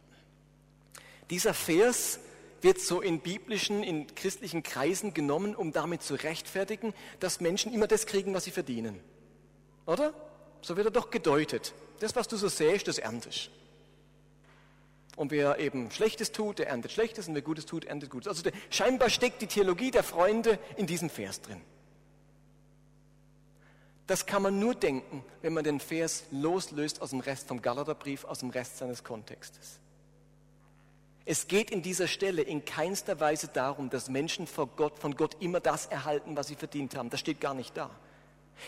Dieser 1.31 1.53
Vers 1.55 2.21
wird 2.61 2.81
so 2.81 3.01
in 3.01 3.19
biblischen, 3.19 3.83
in 3.83 4.07
christlichen 4.15 4.63
Kreisen 4.63 5.13
genommen, 5.13 5.57
um 5.57 5.73
damit 5.73 6.05
zu 6.05 6.15
rechtfertigen, 6.15 6.95
dass 7.19 7.41
Menschen 7.41 7.75
immer 7.75 7.89
das 7.89 8.07
kriegen, 8.07 8.33
was 8.33 8.45
sie 8.45 8.53
verdienen. 8.53 9.01
Oder? 9.87 10.15
So 10.63 10.77
wird 10.77 10.87
er 10.87 10.93
doch 10.93 11.11
gedeutet. 11.11 11.75
Das, 11.99 12.15
was 12.15 12.29
du 12.29 12.37
so 12.37 12.47
säst, 12.47 12.87
das 12.87 12.99
erntest. 12.99 13.51
Und 15.19 15.33
wer 15.33 15.58
eben 15.58 15.90
Schlechtes 15.90 16.31
tut, 16.31 16.60
der 16.60 16.69
erntet 16.69 16.92
Schlechtes 16.92 17.27
und 17.27 17.35
wer 17.35 17.42
Gutes 17.42 17.66
tut, 17.66 17.85
erntet 17.85 18.08
Gutes. 18.08 18.29
Also 18.29 18.44
der, 18.44 18.52
scheinbar 18.71 19.10
steckt 19.10 19.42
die 19.42 19.48
Theologie 19.48 19.90
der 19.90 20.04
Freunde 20.04 20.60
in 20.77 20.87
diesem 20.87 21.10
Vers 21.10 21.40
drin. 21.40 21.60
Das 24.06 24.27
kann 24.27 24.42
man 24.42 24.60
nur 24.60 24.77
denken, 24.77 25.25
wenn 25.42 25.54
man 25.54 25.64
den 25.64 25.81
Vers 25.81 26.23
loslöst 26.31 27.02
aus 27.02 27.10
dem 27.10 27.19
Rest 27.19 27.48
vom 27.48 27.60
Galaterbrief, 27.60 28.27
aus 28.27 28.38
dem 28.38 28.50
Rest 28.50 28.79
seines 28.79 29.02
Kontextes. 29.02 29.81
Es 31.25 31.48
geht 31.48 31.73
in 31.73 31.83
dieser 31.83 32.06
Stelle 32.06 32.42
in 32.42 32.64
keinster 32.64 33.19
Weise 33.19 33.48
darum, 33.48 33.90
dass 33.90 34.08
Menschen 34.08 34.46
von 34.46 34.71
Gott, 34.77 35.00
von 35.00 35.16
Gott 35.16 35.37
immer 35.40 35.58
das 35.58 35.87
erhalten, 35.87 36.37
was 36.37 36.46
sie 36.46 36.54
verdient 36.54 36.94
haben. 36.96 37.10
Das 37.10 37.19
steht 37.19 37.40
gar 37.40 37.54
nicht 37.54 37.77
da. 37.77 37.90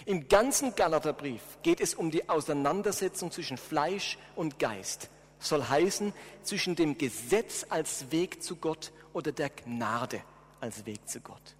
Im 0.05 0.26
ganzen 0.26 0.74
Galaterbrief 0.74 1.42
geht 1.62 1.80
es 1.80 1.94
um 1.94 2.11
die 2.11 2.28
Auseinandersetzung 2.28 3.30
zwischen 3.30 3.57
Fleisch 3.57 4.18
und 4.34 4.59
Geist 4.59 5.11
soll 5.41 5.64
heißen 5.64 6.12
zwischen 6.43 6.76
dem 6.76 6.97
Gesetz 6.99 7.66
als 7.68 8.11
Weg 8.11 8.43
zu 8.43 8.57
Gott 8.57 8.93
oder 9.12 9.32
der 9.32 9.51
Gnade 9.51 10.22
als 10.61 10.86
Weg 10.86 11.09
zu 11.09 11.20
Gott. 11.20 11.57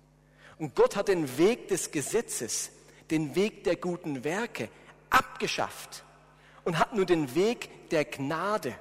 Und 0.59 0.75
Gott 0.75 0.95
hat 0.95 1.09
den 1.09 1.39
Weg 1.39 1.69
des 1.69 1.91
Gesetzes, 1.91 2.71
den 3.11 3.35
Weg 3.35 3.65
der 3.65 3.77
guten 3.77 4.25
Werke 4.25 4.69
abgeschafft 5.09 6.05
und 6.65 6.79
hat 6.79 6.95
nur 6.95 7.07
den 7.07 7.35
Weg 7.35 7.89
der 7.89 8.05
Gnade 8.05 8.75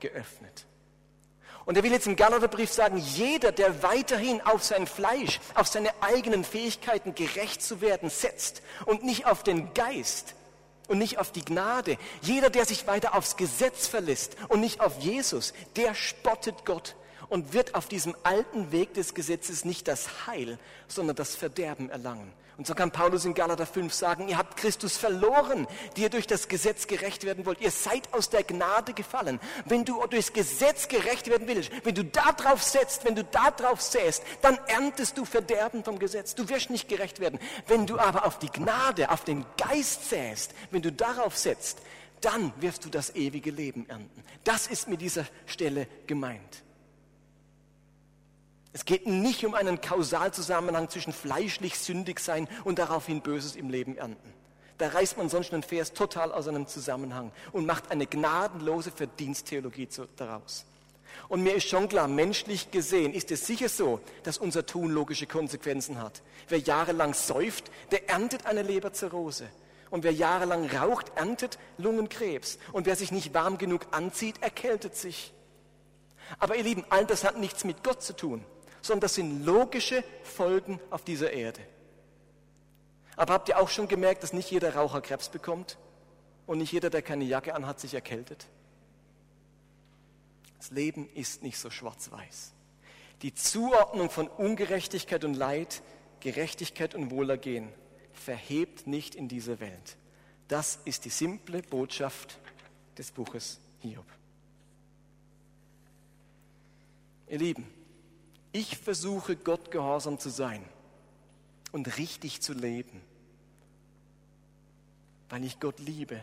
geöffnet. 0.00 0.66
Und 1.66 1.76
er 1.76 1.84
will 1.84 1.92
jetzt 1.92 2.06
im 2.06 2.16
Galaterbrief 2.16 2.72
sagen, 2.72 2.96
jeder, 2.96 3.52
der 3.52 3.82
weiterhin 3.82 4.40
auf 4.40 4.64
sein 4.64 4.86
Fleisch, 4.86 5.38
auf 5.54 5.68
seine 5.68 5.90
eigenen 6.02 6.42
Fähigkeiten 6.42 7.14
gerecht 7.14 7.62
zu 7.62 7.80
werden 7.80 8.10
setzt 8.10 8.62
und 8.86 9.04
nicht 9.04 9.26
auf 9.26 9.42
den 9.44 9.72
Geist 9.72 10.34
und 10.90 10.98
nicht 10.98 11.18
auf 11.18 11.30
die 11.30 11.44
Gnade, 11.44 11.96
jeder, 12.20 12.50
der 12.50 12.66
sich 12.66 12.86
weiter 12.88 13.14
aufs 13.14 13.36
Gesetz 13.36 13.86
verlässt 13.86 14.36
und 14.48 14.60
nicht 14.60 14.80
auf 14.80 14.98
Jesus, 14.98 15.54
der 15.76 15.94
spottet 15.94 16.66
Gott 16.66 16.96
und 17.30 17.52
wird 17.54 17.74
auf 17.74 17.88
diesem 17.88 18.14
alten 18.22 18.72
Weg 18.72 18.92
des 18.94 19.14
Gesetzes 19.14 19.64
nicht 19.64 19.88
das 19.88 20.26
Heil, 20.26 20.58
sondern 20.88 21.16
das 21.16 21.34
Verderben 21.34 21.88
erlangen. 21.88 22.32
Und 22.60 22.66
so 22.66 22.74
kann 22.74 22.90
Paulus 22.90 23.24
in 23.24 23.32
Galater 23.32 23.64
5 23.64 23.90
sagen, 23.90 24.28
ihr 24.28 24.36
habt 24.36 24.58
Christus 24.58 24.98
verloren, 24.98 25.66
die 25.96 26.02
ihr 26.02 26.10
durch 26.10 26.26
das 26.26 26.46
Gesetz 26.46 26.86
gerecht 26.86 27.24
werden 27.24 27.46
wollt. 27.46 27.58
Ihr 27.62 27.70
seid 27.70 28.12
aus 28.12 28.28
der 28.28 28.42
Gnade 28.42 28.92
gefallen. 28.92 29.40
Wenn 29.64 29.86
du 29.86 30.06
durchs 30.06 30.34
Gesetz 30.34 30.86
gerecht 30.86 31.30
werden 31.30 31.48
willst, 31.48 31.70
wenn 31.84 31.94
du 31.94 32.04
da 32.04 32.32
drauf 32.32 32.62
setzt, 32.62 33.06
wenn 33.06 33.14
du 33.14 33.24
da 33.24 33.50
drauf 33.50 33.80
säst, 33.80 34.22
dann 34.42 34.58
erntest 34.66 35.16
du 35.16 35.24
Verderben 35.24 35.84
vom 35.84 35.98
Gesetz. 35.98 36.34
Du 36.34 36.50
wirst 36.50 36.68
nicht 36.68 36.86
gerecht 36.86 37.18
werden. 37.18 37.38
Wenn 37.66 37.86
du 37.86 37.98
aber 37.98 38.26
auf 38.26 38.38
die 38.38 38.50
Gnade, 38.50 39.10
auf 39.10 39.24
den 39.24 39.46
Geist 39.56 40.10
säst, 40.10 40.52
wenn 40.70 40.82
du 40.82 40.92
darauf 40.92 41.38
setzt, 41.38 41.78
dann 42.20 42.52
wirst 42.60 42.84
du 42.84 42.90
das 42.90 43.14
ewige 43.14 43.52
Leben 43.52 43.88
ernten. 43.88 44.22
Das 44.44 44.66
ist 44.66 44.86
mit 44.86 45.00
dieser 45.00 45.24
Stelle 45.46 45.86
gemeint. 46.06 46.62
Es 48.72 48.84
geht 48.84 49.06
nicht 49.06 49.44
um 49.44 49.54
einen 49.54 49.80
Kausalzusammenhang 49.80 50.88
zwischen 50.88 51.12
fleischlich 51.12 51.78
sündig 51.78 52.20
sein 52.20 52.48
und 52.64 52.78
daraufhin 52.78 53.20
Böses 53.20 53.56
im 53.56 53.68
Leben 53.68 53.96
ernten. 53.96 54.32
Da 54.78 54.88
reißt 54.88 55.18
man 55.18 55.28
sonst 55.28 55.52
einen 55.52 55.62
Vers 55.62 55.92
total 55.92 56.32
aus 56.32 56.48
einem 56.48 56.66
Zusammenhang 56.66 57.32
und 57.52 57.66
macht 57.66 57.90
eine 57.90 58.06
gnadenlose 58.06 58.92
Verdiensttheologie 58.92 59.88
daraus. 60.16 60.64
Und 61.28 61.42
mir 61.42 61.54
ist 61.54 61.68
schon 61.68 61.88
klar, 61.88 62.06
menschlich 62.06 62.70
gesehen 62.70 63.12
ist 63.12 63.32
es 63.32 63.46
sicher 63.46 63.68
so, 63.68 64.00
dass 64.22 64.38
unser 64.38 64.64
Tun 64.64 64.90
logische 64.92 65.26
Konsequenzen 65.26 66.00
hat. 66.00 66.22
Wer 66.48 66.60
jahrelang 66.60 67.14
säuft, 67.14 67.70
der 67.90 68.08
erntet 68.08 68.46
eine 68.46 68.62
Leberzirrhose. 68.62 69.48
Und 69.90 70.04
wer 70.04 70.12
jahrelang 70.12 70.70
raucht, 70.70 71.10
erntet 71.16 71.58
Lungenkrebs. 71.76 72.58
Und 72.72 72.86
wer 72.86 72.94
sich 72.94 73.10
nicht 73.10 73.34
warm 73.34 73.58
genug 73.58 73.88
anzieht, 73.90 74.40
erkältet 74.40 74.94
sich. 74.94 75.34
Aber 76.38 76.54
ihr 76.54 76.62
Lieben, 76.62 76.84
all 76.90 77.04
das 77.04 77.24
hat 77.24 77.38
nichts 77.38 77.64
mit 77.64 77.82
Gott 77.82 78.02
zu 78.02 78.14
tun 78.14 78.44
sondern 78.82 79.00
das 79.00 79.14
sind 79.14 79.44
logische 79.44 80.04
Folgen 80.22 80.80
auf 80.90 81.04
dieser 81.04 81.32
Erde. 81.32 81.60
Aber 83.16 83.34
habt 83.34 83.48
ihr 83.48 83.58
auch 83.58 83.68
schon 83.68 83.88
gemerkt, 83.88 84.22
dass 84.22 84.32
nicht 84.32 84.50
jeder 84.50 84.74
Raucher 84.74 85.00
Krebs 85.00 85.28
bekommt 85.28 85.76
und 86.46 86.58
nicht 86.58 86.72
jeder, 86.72 86.90
der 86.90 87.02
keine 87.02 87.24
Jacke 87.24 87.54
anhat, 87.54 87.78
sich 87.80 87.94
erkältet? 87.94 88.46
Das 90.58 90.70
Leben 90.70 91.08
ist 91.14 91.42
nicht 91.42 91.58
so 91.58 91.70
schwarz-weiß. 91.70 92.52
Die 93.22 93.34
Zuordnung 93.34 94.08
von 94.08 94.28
Ungerechtigkeit 94.28 95.24
und 95.24 95.34
Leid, 95.34 95.82
Gerechtigkeit 96.20 96.94
und 96.94 97.10
Wohlergehen 97.10 97.68
verhebt 98.12 98.86
nicht 98.86 99.14
in 99.14 99.28
dieser 99.28 99.60
Welt. 99.60 99.96
Das 100.48 100.78
ist 100.84 101.04
die 101.04 101.10
simple 101.10 101.62
Botschaft 101.62 102.38
des 102.96 103.10
Buches 103.10 103.60
Hiob. 103.80 104.06
Ihr 107.28 107.38
Lieben, 107.38 107.66
ich 108.52 108.76
versuche 108.76 109.36
Gott 109.36 109.70
gehorsam 109.70 110.18
zu 110.18 110.30
sein 110.30 110.64
und 111.72 111.98
richtig 111.98 112.40
zu 112.40 112.52
leben, 112.52 113.00
weil 115.28 115.44
ich 115.44 115.60
Gott 115.60 115.78
liebe 115.78 116.20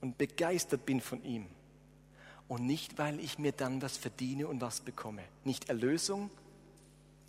und 0.00 0.18
begeistert 0.18 0.84
bin 0.86 1.00
von 1.00 1.22
ihm 1.24 1.46
und 2.48 2.66
nicht, 2.66 2.98
weil 2.98 3.20
ich 3.20 3.38
mir 3.38 3.52
dann 3.52 3.82
was 3.82 3.96
verdiene 3.96 4.48
und 4.48 4.60
was 4.60 4.80
bekomme. 4.80 5.22
Nicht 5.44 5.68
Erlösung, 5.68 6.30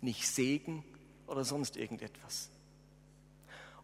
nicht 0.00 0.26
Segen 0.26 0.84
oder 1.26 1.44
sonst 1.44 1.76
irgendetwas. 1.76 2.48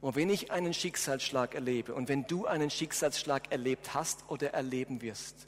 Und 0.01 0.17
wenn 0.17 0.31
ich 0.31 0.51
einen 0.51 0.75
Schicksalsschlag 0.75 1.55
erlebe 1.55 1.95
und 1.95 2.09
wenn 2.09 2.27
du 2.27 2.47
einen 2.47 2.71
Schicksalsschlag 2.71 3.51
erlebt 3.51 3.95
hast 3.95 4.29
oder 4.29 4.53
erleben 4.53 5.01
wirst, 5.03 5.47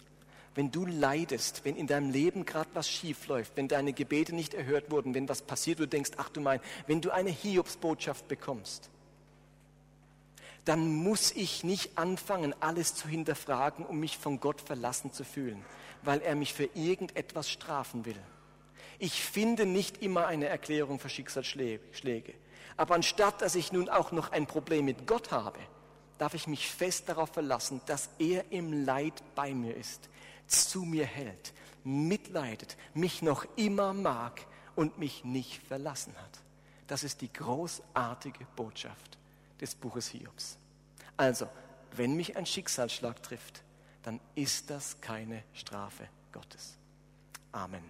wenn 0.59 0.73
du 0.73 0.87
leidest, 0.87 1.65
wenn 1.65 1.77
in 1.77 1.87
deinem 1.87 2.11
Leben 2.11 2.45
gerade 2.45 2.69
was 2.75 2.91
schief 2.91 3.29
läuft, 3.29 3.57
wenn 3.57 3.69
deine 3.69 3.93
Gebete 3.93 4.35
nicht 4.35 4.55
erhört 4.55 4.91
wurden, 4.91 5.15
wenn 5.15 5.29
was 5.29 5.41
passiert, 5.41 5.79
du 5.79 5.87
denkst, 5.87 6.11
ach 6.17 6.31
du 6.31 6.41
mein, 6.41 6.59
wenn 6.89 7.01
du 7.01 7.13
eine 7.13 7.31
Hiobsbotschaft 7.31 8.27
bekommst, 8.27 8.91
dann 10.65 10.93
muss 10.97 11.31
ich 11.31 11.63
nicht 11.63 11.97
anfangen, 11.97 12.57
alles 12.59 12.97
zu 12.97 13.07
hinterfragen, 13.07 13.87
um 13.87 14.01
mich 14.01 14.19
von 14.19 14.41
Gott 14.41 14.61
verlassen 14.61 15.13
zu 15.13 15.23
fühlen, 15.23 15.65
weil 16.03 16.23
er 16.23 16.35
mich 16.35 16.53
für 16.53 16.69
irgendetwas 16.75 17.49
strafen 17.49 18.05
will. 18.05 18.19
Ich 18.99 19.23
finde 19.23 19.65
nicht 19.65 20.03
immer 20.03 20.27
eine 20.27 20.47
Erklärung 20.47 20.99
für 20.99 21.09
Schicksalsschläge. 21.09 22.35
Aber 22.77 22.97
anstatt 22.97 23.43
dass 23.43 23.55
ich 23.55 23.71
nun 23.71 23.89
auch 23.89 24.11
noch 24.11 24.33
ein 24.33 24.49
Problem 24.49 24.87
mit 24.87 25.07
Gott 25.07 25.31
habe, 25.31 25.61
darf 26.19 26.35
ich 26.35 26.49
mich 26.49 26.69
fest 26.69 27.09
darauf 27.09 27.29
verlassen, 27.29 27.81
dass 27.87 28.11
er 28.19 28.51
im 28.51 28.85
Leid 28.85 29.23
bei 29.37 29.55
mir 29.55 29.77
ist, 29.77 30.09
zu 30.49 30.83
mir 30.83 31.07
hält, 31.07 31.53
mitleidet, 31.85 32.77
mich 32.95 33.23
noch 33.23 33.47
immer 33.57 33.93
mag 33.93 34.47
und 34.75 34.99
mich 34.99 35.25
nicht 35.25 35.63
verlassen 35.63 36.15
hat. 36.17 36.41
Das 36.87 37.05
ist 37.05 37.21
die 37.21 37.33
großartige 37.33 38.47
Botschaft 38.57 39.19
des 39.61 39.75
Buches 39.75 40.09
Hiobs. 40.09 40.59
Also, 41.17 41.49
wenn 41.93 42.15
mich 42.15 42.37
ein 42.37 42.47
Schicksalsschlag 42.47 43.23
trifft, 43.23 43.63
dann 44.03 44.21
ist 44.35 44.71
das 44.71 45.01
keine 45.01 45.43
Strafe 45.53 46.09
Gottes. 46.33 46.77
Amen. 47.53 47.85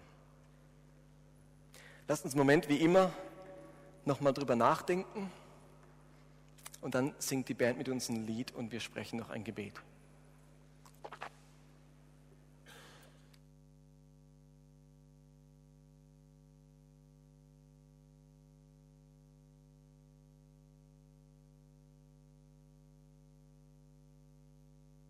Lasst 2.07 2.25
uns 2.25 2.35
einen 2.35 2.41
Moment 2.41 2.69
wie 2.69 2.79
immer 2.79 3.13
nochmal 4.05 4.33
drüber 4.33 4.57
nachdenken 4.57 5.31
und 6.81 6.95
dann 6.95 7.15
singt 7.19 7.49
die 7.49 7.55
Band 7.55 7.79
mit 7.79 7.89
uns 7.89 8.09
ein 8.09 8.27
Lied 8.27 8.55
und 8.55 8.73
wir 8.73 8.81
sprechen 8.81 9.19
noch 9.19 9.31
ein 9.31 9.45
Gebet. 9.45 9.75